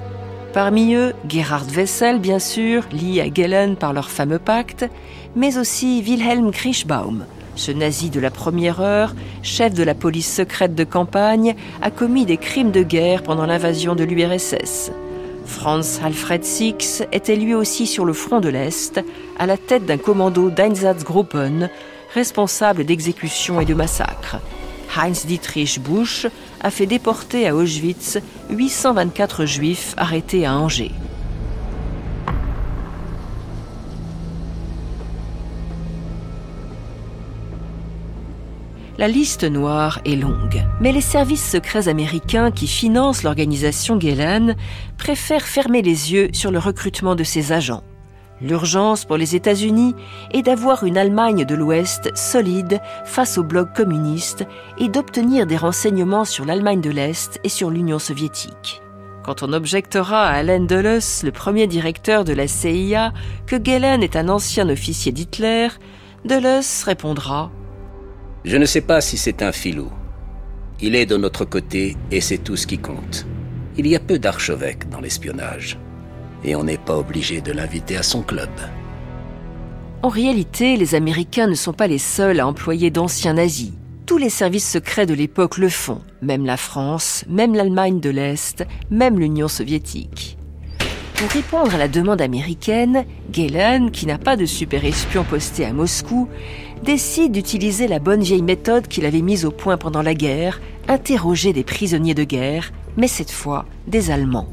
Parmi 0.53 0.95
eux, 0.95 1.13
Gerhard 1.27 1.67
Wessel, 1.75 2.19
bien 2.19 2.39
sûr, 2.39 2.87
lié 2.91 3.21
à 3.21 3.33
Gehlen 3.33 3.75
par 3.75 3.93
leur 3.93 4.09
fameux 4.09 4.39
pacte, 4.39 4.85
mais 5.35 5.57
aussi 5.57 6.01
Wilhelm 6.01 6.51
Krischbaum, 6.51 7.25
ce 7.55 7.71
nazi 7.71 8.09
de 8.09 8.19
la 8.19 8.31
première 8.31 8.81
heure, 8.81 9.13
chef 9.43 9.73
de 9.73 9.83
la 9.83 9.95
police 9.95 10.33
secrète 10.33 10.75
de 10.75 10.83
campagne, 10.83 11.55
a 11.81 11.91
commis 11.91 12.25
des 12.25 12.37
crimes 12.37 12.71
de 12.71 12.83
guerre 12.83 13.23
pendant 13.23 13.45
l'invasion 13.45 13.95
de 13.95 14.03
l'URSS. 14.03 14.91
Franz 15.45 15.99
Alfred 16.03 16.43
Six 16.43 17.03
était 17.11 17.35
lui 17.35 17.53
aussi 17.55 17.87
sur 17.87 18.05
le 18.05 18.13
front 18.13 18.39
de 18.39 18.49
l'Est, 18.49 19.01
à 19.37 19.45
la 19.45 19.57
tête 19.57 19.85
d'un 19.85 19.97
commando 19.97 20.49
d'Einsatzgruppen, 20.49 21.69
responsable 22.13 22.85
d'exécutions 22.85 23.59
et 23.59 23.65
de 23.65 23.73
massacres. 23.73 24.37
Heinz 24.95 25.25
Dietrich 25.25 25.79
Busch 25.81 26.27
a 26.61 26.71
fait 26.71 26.85
déporter 26.85 27.47
à 27.47 27.55
Auschwitz 27.55 28.19
824 28.49 29.45
juifs 29.45 29.93
arrêtés 29.97 30.45
à 30.45 30.55
Angers. 30.55 30.91
La 38.99 39.07
liste 39.07 39.45
noire 39.45 40.01
est 40.03 40.17
longue, 40.17 40.61
mais 40.81 40.91
les 40.91 40.99
services 40.99 41.49
secrets 41.49 41.87
américains 41.87 42.51
qui 42.51 42.67
financent 42.67 43.23
l'organisation 43.23 43.97
Gehlen 43.97 44.57
préfèrent 44.97 45.47
fermer 45.47 45.81
les 45.81 46.11
yeux 46.11 46.27
sur 46.33 46.51
le 46.51 46.59
recrutement 46.59 47.15
de 47.15 47.23
ses 47.23 47.53
agents. 47.53 47.85
L'urgence 48.41 49.05
pour 49.05 49.15
les 49.15 49.37
États-Unis 49.37 49.95
est 50.31 50.41
d'avoir 50.41 50.83
une 50.83 50.97
Allemagne 50.97 51.45
de 51.45 51.55
l'Ouest 51.55 52.11
solide 52.13 52.81
face 53.05 53.37
au 53.37 53.43
bloc 53.45 53.73
communiste 53.73 54.45
et 54.77 54.89
d'obtenir 54.89 55.47
des 55.47 55.55
renseignements 55.55 56.25
sur 56.25 56.43
l'Allemagne 56.43 56.81
de 56.81 56.89
l'Est 56.89 57.39
et 57.45 57.49
sur 57.49 57.69
l'Union 57.69 57.99
soviétique. 57.99 58.81
Quand 59.23 59.43
on 59.43 59.53
objectera 59.53 60.27
à 60.27 60.33
Allen 60.33 60.67
Dulles, 60.67 60.99
le 61.23 61.31
premier 61.31 61.67
directeur 61.67 62.25
de 62.25 62.33
la 62.33 62.49
CIA, 62.49 63.13
que 63.47 63.63
Gehlen 63.63 64.03
est 64.03 64.17
un 64.17 64.27
ancien 64.27 64.67
officier 64.67 65.13
d'Hitler, 65.13 65.69
Dulles 66.25 66.59
répondra 66.83 67.49
je 68.45 68.57
ne 68.57 68.65
sais 68.65 68.81
pas 68.81 69.01
si 69.01 69.17
c'est 69.17 69.41
un 69.41 69.51
filou. 69.51 69.89
Il 70.81 70.95
est 70.95 71.05
de 71.05 71.17
notre 71.17 71.45
côté 71.45 71.97
et 72.09 72.21
c'est 72.21 72.37
tout 72.37 72.55
ce 72.55 72.67
qui 72.67 72.77
compte. 72.77 73.25
Il 73.77 73.85
y 73.87 73.95
a 73.95 73.99
peu 73.99 74.17
d'archevêques 74.17 74.89
dans 74.89 75.01
l'espionnage, 75.01 75.77
et 76.43 76.55
on 76.55 76.63
n'est 76.63 76.77
pas 76.77 76.97
obligé 76.97 77.41
de 77.41 77.51
l'inviter 77.51 77.97
à 77.97 78.03
son 78.03 78.21
club. 78.21 78.49
En 80.01 80.09
réalité, 80.09 80.77
les 80.77 80.95
Américains 80.95 81.47
ne 81.47 81.53
sont 81.53 81.73
pas 81.73 81.87
les 81.87 81.97
seuls 81.97 82.39
à 82.39 82.47
employer 82.47 82.89
d'anciens 82.89 83.33
nazis. 83.33 83.73
Tous 84.05 84.17
les 84.17 84.29
services 84.29 84.69
secrets 84.69 85.05
de 85.05 85.13
l'époque 85.13 85.57
le 85.57 85.69
font, 85.69 86.01
même 86.21 86.45
la 86.45 86.57
France, 86.57 87.25
même 87.27 87.53
l'Allemagne 87.53 87.99
de 87.99 88.09
l'Est, 88.09 88.65
même 88.89 89.19
l'Union 89.19 89.49
soviétique. 89.49 90.37
Pour 91.15 91.29
répondre 91.29 91.75
à 91.75 91.77
la 91.77 91.89
demande 91.89 92.21
américaine, 92.21 93.03
Gehlen, 93.33 93.91
qui 93.91 94.05
n'a 94.05 94.17
pas 94.17 94.37
de 94.37 94.45
super 94.45 94.85
espion 94.85 95.25
posté 95.25 95.65
à 95.65 95.73
Moscou, 95.73 96.29
décide 96.83 97.31
d'utiliser 97.31 97.87
la 97.87 97.99
bonne 97.99 98.21
vieille 98.21 98.41
méthode 98.41 98.87
qu'il 98.87 99.05
avait 99.05 99.21
mise 99.21 99.45
au 99.45 99.51
point 99.51 99.77
pendant 99.77 100.01
la 100.01 100.13
guerre, 100.13 100.61
interroger 100.87 101.53
des 101.53 101.63
prisonniers 101.63 102.13
de 102.13 102.23
guerre, 102.23 102.71
mais 102.97 103.07
cette 103.07 103.31
fois 103.31 103.65
des 103.87 104.11
Allemands. 104.11 104.47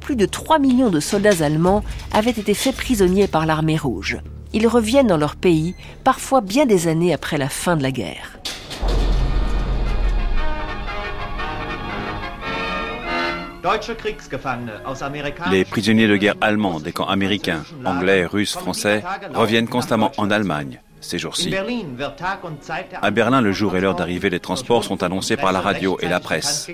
Plus 0.00 0.16
de 0.16 0.26
3 0.26 0.58
millions 0.58 0.90
de 0.90 1.00
soldats 1.00 1.44
allemands 1.44 1.82
avaient 2.12 2.30
été 2.30 2.54
faits 2.54 2.76
prisonniers 2.76 3.26
par 3.26 3.46
l'armée 3.46 3.76
rouge. 3.76 4.18
Ils 4.52 4.68
reviennent 4.68 5.08
dans 5.08 5.16
leur 5.16 5.36
pays, 5.36 5.74
parfois 6.04 6.40
bien 6.40 6.66
des 6.66 6.88
années 6.88 7.12
après 7.12 7.38
la 7.38 7.48
fin 7.48 7.76
de 7.76 7.82
la 7.82 7.90
guerre. 7.90 8.38
Les 15.50 15.64
prisonniers 15.64 16.06
de 16.06 16.16
guerre 16.16 16.36
allemands 16.40 16.78
des 16.78 16.92
camps 16.92 17.08
américains, 17.08 17.64
anglais, 17.84 18.24
russes, 18.24 18.52
français 18.52 19.02
reviennent 19.34 19.66
constamment 19.66 20.12
en 20.18 20.30
Allemagne 20.30 20.80
ces 21.06 21.18
jours-ci. 21.18 21.54
À 23.02 23.10
Berlin, 23.10 23.40
le 23.40 23.52
jour 23.52 23.76
et 23.76 23.80
l'heure 23.80 23.94
d'arrivée 23.94 24.30
des 24.30 24.40
transports 24.40 24.84
sont 24.84 25.02
annoncés 25.02 25.36
par 25.36 25.52
la 25.52 25.60
radio 25.60 25.96
et 26.00 26.08
la 26.08 26.20
presse, 26.20 26.68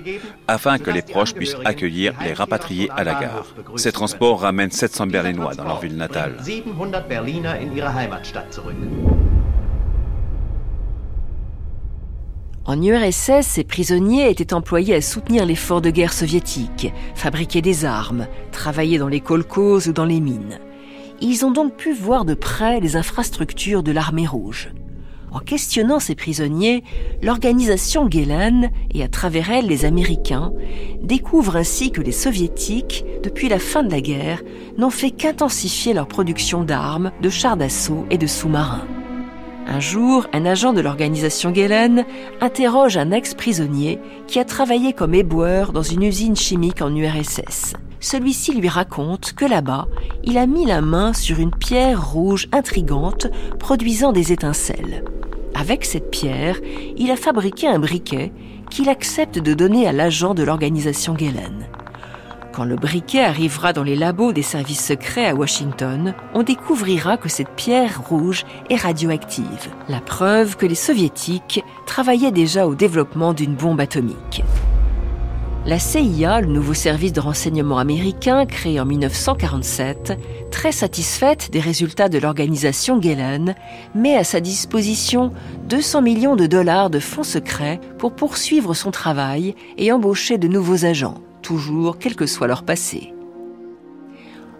afin 0.47 0.77
que 0.77 0.91
les 0.91 1.01
proches 1.01 1.33
puissent 1.33 1.55
accueillir 1.65 2.13
les 2.23 2.33
rapatriés 2.33 2.89
à 2.91 3.03
la 3.03 3.13
gare. 3.13 3.45
Ces 3.75 3.91
transports 3.91 4.41
ramènent 4.41 4.71
700 4.71 5.07
Berlinois 5.07 5.53
dans 5.55 5.65
leur 5.65 5.79
ville 5.79 5.95
natale. 5.95 6.37
En 12.65 12.81
URSS, 12.81 13.41
ces 13.41 13.65
prisonniers 13.65 14.29
étaient 14.29 14.53
employés 14.53 14.95
à 14.95 15.01
soutenir 15.01 15.45
l'effort 15.45 15.81
de 15.81 15.89
guerre 15.89 16.13
soviétique, 16.13 16.93
fabriquer 17.13 17.61
des 17.61 17.83
armes, 17.83 18.27
travailler 18.53 18.97
dans 18.97 19.09
les 19.09 19.19
kolkhozes 19.19 19.89
ou 19.89 19.93
dans 19.93 20.05
les 20.05 20.21
mines. 20.21 20.59
Ils 21.21 21.45
ont 21.45 21.51
donc 21.51 21.75
pu 21.75 21.93
voir 21.93 22.25
de 22.25 22.33
près 22.33 22.79
les 22.79 22.95
infrastructures 22.95 23.83
de 23.83 23.91
l'armée 23.91 24.27
rouge. 24.27 24.69
En 25.31 25.39
questionnant 25.39 25.99
ces 25.99 26.13
prisonniers, 26.13 26.83
l'organisation 27.23 28.07
Gehlen, 28.09 28.69
et 28.93 29.03
à 29.03 29.07
travers 29.07 29.49
elle 29.51 29.65
les 29.65 29.83
Américains, 29.85 30.53
découvrent 31.01 31.55
ainsi 31.55 31.91
que 31.91 32.01
les 32.01 32.11
Soviétiques, 32.11 33.03
depuis 33.23 33.49
la 33.49 33.57
fin 33.57 33.81
de 33.81 33.91
la 33.91 34.01
guerre, 34.01 34.43
n'ont 34.77 34.91
fait 34.91 35.09
qu'intensifier 35.09 35.93
leur 35.93 36.07
production 36.07 36.63
d'armes, 36.63 37.11
de 37.21 37.29
chars 37.29 37.57
d'assaut 37.57 38.05
et 38.11 38.19
de 38.19 38.27
sous-marins. 38.27 38.85
Un 39.67 39.79
jour, 39.79 40.27
un 40.33 40.45
agent 40.45 40.73
de 40.73 40.81
l'organisation 40.81 41.53
Gehlen 41.53 42.05
interroge 42.41 42.97
un 42.97 43.11
ex-prisonnier 43.11 43.99
qui 44.27 44.39
a 44.39 44.45
travaillé 44.45 44.93
comme 44.93 45.13
éboueur 45.13 45.71
dans 45.71 45.81
une 45.81 46.03
usine 46.03 46.35
chimique 46.35 46.81
en 46.81 46.93
URSS. 46.93 47.73
Celui-ci 47.99 48.53
lui 48.53 48.67
raconte 48.67 49.33
que 49.33 49.45
là-bas, 49.45 49.87
il 50.23 50.37
a 50.37 50.45
mis 50.45 50.65
la 50.65 50.81
main 50.81 51.13
sur 51.13 51.39
une 51.39 51.55
pierre 51.55 52.11
rouge 52.11 52.49
intrigante 52.51 53.27
produisant 53.59 54.11
des 54.11 54.33
étincelles. 54.33 55.05
Avec 55.55 55.85
cette 55.85 56.11
pierre, 56.11 56.59
il 56.97 57.09
a 57.11 57.15
fabriqué 57.15 57.67
un 57.67 57.79
briquet 57.79 58.33
qu'il 58.69 58.89
accepte 58.89 59.39
de 59.39 59.53
donner 59.53 59.87
à 59.87 59.93
l'agent 59.93 60.33
de 60.33 60.43
l'organisation 60.43 61.15
Gehlen. 61.17 61.67
Quand 62.53 62.65
le 62.65 62.75
briquet 62.75 63.23
arrivera 63.23 63.73
dans 63.73 63.81
les 63.81 63.95
labos 63.95 64.31
des 64.31 64.43
services 64.43 64.85
secrets 64.85 65.25
à 65.25 65.33
Washington, 65.33 66.13
on 66.35 66.43
découvrira 66.43 67.17
que 67.17 67.27
cette 67.27 67.49
pierre 67.49 67.99
rouge 68.07 68.45
est 68.69 68.75
radioactive, 68.75 69.69
la 69.89 69.99
preuve 69.99 70.55
que 70.55 70.67
les 70.67 70.75
soviétiques 70.75 71.63
travaillaient 71.87 72.31
déjà 72.31 72.67
au 72.67 72.75
développement 72.75 73.33
d'une 73.33 73.55
bombe 73.55 73.81
atomique. 73.81 74.43
La 75.65 75.79
CIA, 75.79 76.41
le 76.41 76.47
nouveau 76.47 76.75
service 76.75 77.13
de 77.13 77.21
renseignement 77.21 77.79
américain 77.79 78.45
créé 78.45 78.79
en 78.79 78.85
1947, 78.85 80.13
très 80.51 80.71
satisfaite 80.71 81.49
des 81.49 81.59
résultats 81.59 82.09
de 82.09 82.19
l'organisation 82.19 83.01
Gehlen, 83.01 83.55
met 83.95 84.15
à 84.15 84.23
sa 84.23 84.41
disposition 84.41 85.31
200 85.69 86.03
millions 86.03 86.35
de 86.35 86.45
dollars 86.45 86.91
de 86.91 86.99
fonds 86.99 87.23
secrets 87.23 87.79
pour 87.97 88.13
poursuivre 88.13 88.75
son 88.75 88.91
travail 88.91 89.55
et 89.79 89.91
embaucher 89.91 90.37
de 90.37 90.47
nouveaux 90.47 90.85
agents 90.85 91.15
toujours 91.43 91.99
quel 91.99 92.15
que 92.15 92.25
soit 92.25 92.47
leur 92.47 92.63
passé. 92.63 93.13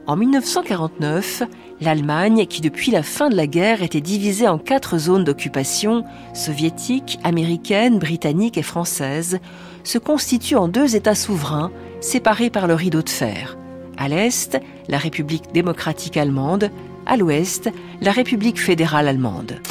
En 0.06 0.18
1949, 0.18 1.44
l'Allemagne, 1.80 2.46
qui 2.46 2.60
depuis 2.60 2.92
la 2.92 3.04
fin 3.04 3.30
de 3.30 3.36
la 3.36 3.48
guerre 3.48 3.82
était 3.82 4.02
divisée 4.02 4.50
en 4.50 4.58
quatre 4.58 4.98
zones 4.98 5.24
d'occupation, 5.24 6.04
soviétique, 6.34 7.20
américaine, 7.24 8.00
britannique 8.00 8.58
et 8.58 8.64
française, 8.64 9.40
se 9.86 9.98
constitue 9.98 10.58
en 10.58 10.68
deux 10.68 10.96
États 10.96 11.16
souverains, 11.16 11.72
séparés 12.02 12.50
par 12.50 12.68
le 12.68 12.74
rideau 12.74 13.02
de 13.02 13.10
fer. 13.10 13.58
À 13.98 14.10
l'Est, 14.10 14.60
la 14.90 14.98
République 14.98 15.54
démocratique 15.54 16.18
allemande, 16.18 16.70
à 17.06 17.16
l'Ouest, 17.16 17.70
la 18.02 18.12
République 18.12 18.60
fédérale 18.60 19.08
allemande. 19.08 19.62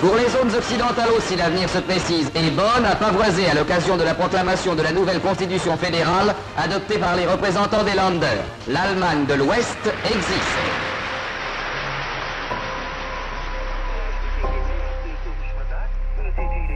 Pour 0.00 0.14
les 0.14 0.28
zones 0.28 0.54
occidentales 0.54 1.08
aussi, 1.16 1.36
l'avenir 1.36 1.70
se 1.70 1.78
précise 1.78 2.30
et 2.34 2.50
Bonn 2.50 2.84
a 2.84 2.96
pavoisé 2.96 3.46
à 3.46 3.54
l'occasion 3.54 3.96
de 3.96 4.02
la 4.02 4.14
proclamation 4.14 4.74
de 4.74 4.82
la 4.82 4.92
nouvelle 4.92 5.20
constitution 5.20 5.76
fédérale 5.78 6.34
adoptée 6.58 6.98
par 6.98 7.16
les 7.16 7.26
représentants 7.26 7.82
des 7.82 7.94
Länder. 7.94 8.42
L'Allemagne 8.68 9.24
de 9.26 9.34
l'Ouest 9.34 9.78
existe. 10.04 10.58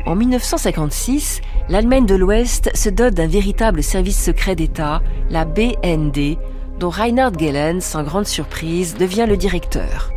En 0.06 0.14
1956, 0.16 1.42
l'Allemagne 1.68 2.06
de 2.06 2.14
l'Ouest 2.14 2.70
se 2.74 2.88
dote 2.88 3.14
d'un 3.14 3.28
véritable 3.28 3.82
service 3.82 4.20
secret 4.20 4.56
d'État, 4.56 5.02
la 5.28 5.44
BND, 5.44 6.38
dont 6.78 6.90
Reinhard 6.90 7.38
Gehlen, 7.38 7.82
sans 7.82 8.02
grande 8.02 8.26
surprise, 8.26 8.96
devient 8.96 9.26
le 9.28 9.36
directeur. 9.36 10.10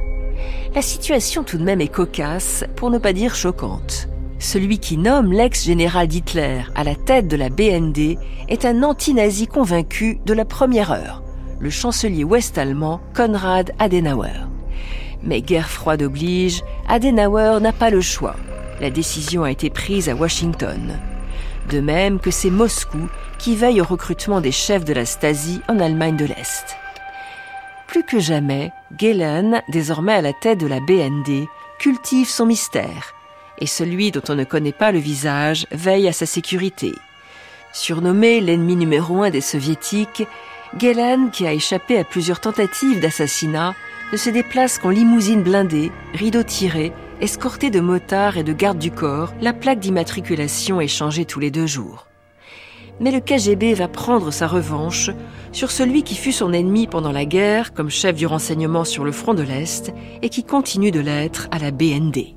La 0.76 0.82
situation 0.82 1.44
tout 1.44 1.60
de 1.60 1.64
même 1.64 1.82
est 1.82 1.88
cocasse, 1.88 2.64
pour 2.76 2.90
ne 2.90 2.98
pas 2.98 3.14
dire 3.14 3.36
choquante. 3.36 4.08
Celui 4.40 4.80
qui 4.80 4.98
nomme 4.98 5.32
l'ex-général 5.32 6.08
d'Hitler 6.08 6.62
à 6.74 6.84
la 6.84 6.96
tête 6.96 7.28
de 7.28 7.36
la 7.36 7.50
BND 7.50 8.18
est 8.50 8.66
un 8.66 8.82
anti-nazi 8.82 9.46
convaincu 9.46 10.20
de 10.26 10.34
la 10.34 10.46
première 10.46 10.92
heure, 10.92 11.22
le 11.60 11.70
chancelier 11.70 12.24
ouest-allemand 12.24 13.02
Konrad 13.14 13.72
Adenauer. 13.78 14.48
Mais 15.22 15.42
guerre 15.44 15.70
froide 15.70 16.02
oblige, 16.02 16.64
Adenauer 16.90 17.60
n'a 17.62 17.72
pas 17.72 17.92
le 17.92 18.02
choix. 18.02 18.36
La 18.82 18.90
décision 18.90 19.44
a 19.44 19.52
été 19.52 19.70
prise 19.70 20.10
à 20.10 20.16
Washington. 20.16 21.00
De 21.70 21.82
même 21.82 22.20
que 22.20 22.32
c'est 22.32 22.50
Moscou 22.50 23.10
qui 23.38 23.56
veille 23.56 23.80
au 23.80 23.86
recrutement 23.86 24.42
des 24.42 24.52
chefs 24.52 24.86
de 24.86 24.94
la 24.94 25.06
Stasi 25.06 25.62
en 25.70 25.80
Allemagne 25.80 26.18
de 26.18 26.26
l'Est 26.26 26.78
plus 27.94 28.04
que 28.04 28.20
jamais, 28.20 28.72
Gehlen, 28.98 29.62
désormais 29.70 30.14
à 30.14 30.22
la 30.22 30.34
tête 30.34 30.58
de 30.58 30.66
la 30.66 30.80
BND, 30.80 31.48
cultive 31.78 32.28
son 32.28 32.48
mystère, 32.48 33.14
et 33.60 33.68
celui 33.68 34.10
dont 34.10 34.24
on 34.30 34.34
ne 34.34 34.46
connaît 34.46 34.72
pas 34.72 34.92
le 34.92 34.98
visage 34.98 35.68
veille 35.72 36.08
à 36.08 36.12
sa 36.12 36.26
sécurité. 36.26 36.92
Surnommé 37.72 38.42
l'ennemi 38.42 38.76
numéro 38.76 39.22
un 39.22 39.30
des 39.30 39.42
soviétiques, 39.42 40.24
Gehlen, 40.80 41.30
qui 41.30 41.46
a 41.46 41.54
échappé 41.54 42.00
à 42.00 42.04
plusieurs 42.04 42.40
tentatives 42.40 43.00
d'assassinat, 43.00 43.76
ne 44.12 44.18
se 44.18 44.32
déplace 44.32 44.80
qu'en 44.80 44.90
limousine 44.90 45.44
blindée, 45.44 45.92
rideau 46.16 46.42
tiré, 46.42 46.94
escorté 47.22 47.70
de 47.70 47.80
motards 47.80 48.40
et 48.40 48.44
de 48.44 48.54
gardes 48.54 48.80
du 48.80 48.90
corps, 48.90 49.36
la 49.40 49.54
plaque 49.54 49.80
d'immatriculation 49.80 50.82
est 50.82 50.88
changée 50.88 51.26
tous 51.26 51.40
les 51.40 51.52
deux 51.52 51.68
jours 51.68 52.08
mais 53.00 53.12
le 53.12 53.20
KGB 53.20 53.74
va 53.74 53.88
prendre 53.88 54.32
sa 54.32 54.48
revanche 54.48 55.10
sur 55.52 55.72
celui 55.72 56.04
qui 56.04 56.16
fut 56.16 56.32
son 56.32 56.54
ennemi 56.54 56.88
pendant 56.88 57.12
la 57.12 57.26
guerre 57.26 57.74
comme 57.74 57.90
chef 57.90 58.16
du 58.16 58.26
renseignement 58.26 58.86
sur 58.86 59.04
le 59.04 59.12
front 59.12 59.34
de 59.34 59.44
l'Est 59.44 59.94
et 60.22 60.30
qui 60.30 60.44
continue 60.44 60.92
de 60.92 61.00
l'être 61.00 61.48
à 61.52 61.60
la 61.60 61.72
BND. 61.72 62.36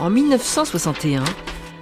En 0.00 0.10
1961, 0.10 1.24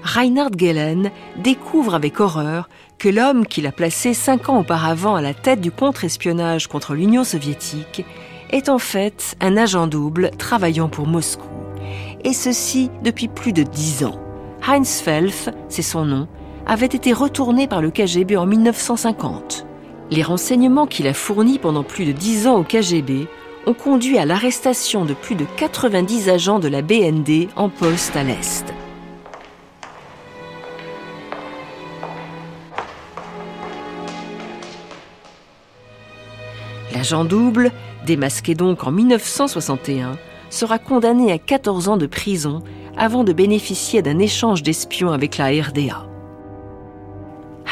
Reinhard 0.03 0.51
Gehlen 0.57 1.11
découvre 1.37 1.95
avec 1.95 2.19
horreur 2.19 2.69
que 2.99 3.11
l'homme 3.11 3.47
qu'il 3.47 3.67
a 3.67 3.73
placé 3.73 4.15
cinq 4.15 4.49
ans 4.49 4.59
auparavant 4.59 5.17
à 5.17 5.21
la 5.21 5.35
tête 5.35 5.61
du 5.61 5.71
contre-espionnage 5.71 6.67
contre 6.67 6.95
l'Union 6.95 7.25
soviétique 7.25 8.05
est 8.51 8.69
en 8.69 8.79
fait 8.79 9.37
un 9.41 9.57
agent 9.57 9.87
double 9.87 10.31
travaillant 10.39 10.89
pour 10.89 11.07
Moscou. 11.07 11.49
Et 12.25 12.33
ceci 12.33 12.91
depuis 13.03 13.29
plus 13.29 13.53
de 13.53 13.63
dix 13.63 14.05
ans. 14.05 14.21
Heinz 14.67 15.01
Felf, 15.01 15.49
c'est 15.69 15.83
son 15.83 16.05
nom, 16.05 16.29
avait 16.67 16.87
été 16.87 17.13
retourné 17.13 17.69
par 17.69 17.81
le 17.81 17.91
KGB 17.91 18.37
en 18.37 18.47
1950. 18.47 19.67
Les 20.11 20.23
renseignements 20.23 20.87
qu'il 20.87 21.07
a 21.07 21.15
fournis 21.15 21.59
pendant 21.59 21.83
plus 21.83 22.05
de 22.05 22.13
dix 22.13 22.47
ans 22.47 22.57
au 22.57 22.65
KGB 22.65 23.29
ont 23.67 23.75
conduit 23.75 24.19
à 24.19 24.25
l'arrestation 24.25 25.05
de 25.05 25.15
plus 25.15 25.35
de 25.35 25.45
90 25.57 26.29
agents 26.29 26.59
de 26.59 26.69
la 26.69 26.83
BND 26.83 27.49
en 27.57 27.69
poste 27.69 28.17
à 28.17 28.23
l'Est. 28.23 28.73
L'agent 37.07 37.25
double, 37.25 37.71
démasqué 38.05 38.57
donc 38.57 38.83
en 38.83 38.91
1961, 38.91 40.19
sera 40.51 40.81
condamné 40.81 41.31
à 41.31 41.39
14 41.39 41.89
ans 41.89 41.97
de 41.97 42.07
prison 42.07 42.65
avant 42.97 43.23
de 43.23 43.33
bénéficier 43.33 44.03
d'un 44.03 44.19
échange 44.19 44.65
d'espions 44.65 45.13
avec 45.13 45.39
la 45.39 45.51
RDA. 45.51 46.05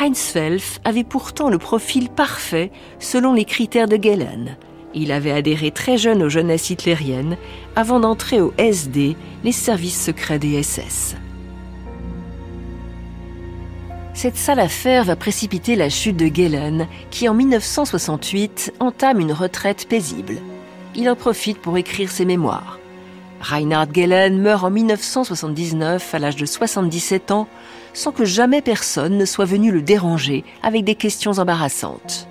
Heinz 0.00 0.20
Felf 0.20 0.78
avait 0.84 1.02
pourtant 1.02 1.50
le 1.50 1.58
profil 1.58 2.10
parfait 2.10 2.70
selon 3.00 3.32
les 3.32 3.44
critères 3.44 3.88
de 3.88 3.98
Gellen. 4.00 4.56
Il 4.94 5.10
avait 5.10 5.32
adhéré 5.32 5.72
très 5.72 5.98
jeune 5.98 6.22
aux 6.22 6.28
jeunesses 6.28 6.70
hitlériennes 6.70 7.36
avant 7.74 7.98
d'entrer 7.98 8.40
au 8.40 8.54
SD, 8.56 9.16
les 9.42 9.50
services 9.50 10.00
secrets 10.00 10.38
des 10.38 10.62
SS. 10.62 11.16
Cette 14.14 14.36
sale 14.36 14.60
affaire 14.60 15.02
va 15.02 15.16
précipiter 15.16 15.74
la 15.74 15.90
chute 15.90 16.16
de 16.16 16.32
Gellen, 16.32 16.86
qui 17.10 17.28
en 17.28 17.34
1968 17.34 18.74
entame 18.78 19.18
une 19.18 19.32
retraite 19.32 19.88
paisible. 19.88 20.36
Il 20.94 21.10
en 21.10 21.16
profite 21.16 21.58
pour 21.58 21.76
écrire 21.76 22.10
ses 22.10 22.24
mémoires. 22.24 22.78
Reinhard 23.40 23.92
Gellen 23.92 24.40
meurt 24.40 24.62
en 24.62 24.70
1979 24.70 26.14
à 26.14 26.18
l'âge 26.20 26.36
de 26.36 26.46
77 26.46 27.32
ans 27.32 27.48
sans 27.92 28.12
que 28.12 28.24
jamais 28.24 28.62
personne 28.62 29.18
ne 29.18 29.24
soit 29.24 29.44
venu 29.44 29.72
le 29.72 29.82
déranger 29.82 30.44
avec 30.62 30.84
des 30.84 30.94
questions 30.94 31.32
embarrassantes. 31.32 32.28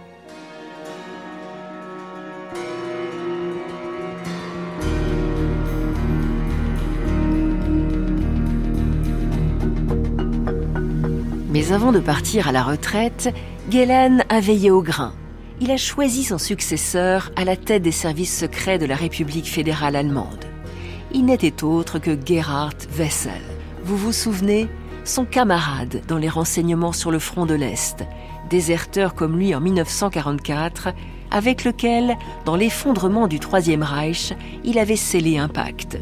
Mais 11.53 11.71
avant 11.71 11.93
de 11.93 11.99
partir 11.99 12.49
à 12.49 12.51
la 12.51 12.63
retraite, 12.63 13.33
Gellen 13.69 14.25
a 14.27 14.41
veillé 14.41 14.71
au 14.71 14.81
grain. 14.81 15.13
Il 15.61 15.71
a 15.71 15.77
choisi 15.77 16.25
son 16.25 16.37
successeur 16.37 17.31
à 17.37 17.45
la 17.45 17.55
tête 17.55 17.83
des 17.83 17.91
services 17.91 18.37
secrets 18.37 18.79
de 18.79 18.85
la 18.85 18.95
République 18.95 19.47
fédérale 19.47 19.95
allemande 19.95 20.45
il 21.13 21.25
n'était 21.25 21.63
autre 21.63 21.99
que 21.99 22.17
Gerhard 22.25 22.73
Wessel. 22.97 23.41
Vous 23.83 23.97
vous 23.97 24.11
souvenez? 24.11 24.67
Son 25.05 25.25
camarade 25.25 26.01
dans 26.07 26.17
les 26.17 26.29
renseignements 26.29 26.93
sur 26.93 27.11
le 27.11 27.19
front 27.19 27.45
de 27.45 27.53
l'Est, 27.53 28.05
déserteur 28.49 29.13
comme 29.13 29.37
lui 29.37 29.53
en 29.53 29.59
1944, 29.59 30.89
avec 31.29 31.65
lequel, 31.65 32.17
dans 32.45 32.55
l'effondrement 32.55 33.27
du 33.27 33.39
Troisième 33.39 33.83
Reich, 33.83 34.33
il 34.63 34.79
avait 34.79 34.95
scellé 34.95 35.37
un 35.37 35.49
pacte. 35.49 35.97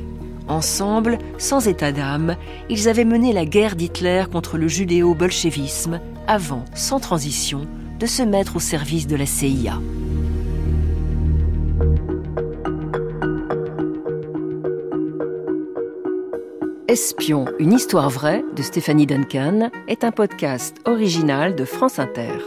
Ensemble, 0.52 1.18
sans 1.38 1.70
état 1.70 1.94
d'âme, 1.94 2.36
ils 2.70 2.90
avaient 2.90 3.06
mené 3.06 3.32
la 3.32 3.46
guerre 3.46 3.78
d'Hitler 3.78 4.26
contre 4.30 4.58
le 4.58 4.68
judéo-bolchevisme 4.68 6.02
avant, 6.28 6.66
sans 6.76 7.00
transition, 7.00 7.66
de 8.00 8.06
se 8.06 8.22
mettre 8.22 8.58
au 8.58 8.60
service 8.60 9.08
de 9.08 9.16
la 9.16 9.26
CIA. 9.26 9.80
Espion, 16.90 17.46
une 17.58 17.72
histoire 17.72 18.10
vraie 18.10 18.44
de 18.54 18.62
Stéphanie 18.62 19.08
Duncan 19.08 19.70
est 19.88 20.04
un 20.04 20.12
podcast 20.12 20.76
original 20.84 21.56
de 21.56 21.64
France 21.64 21.98
Inter. 21.98 22.40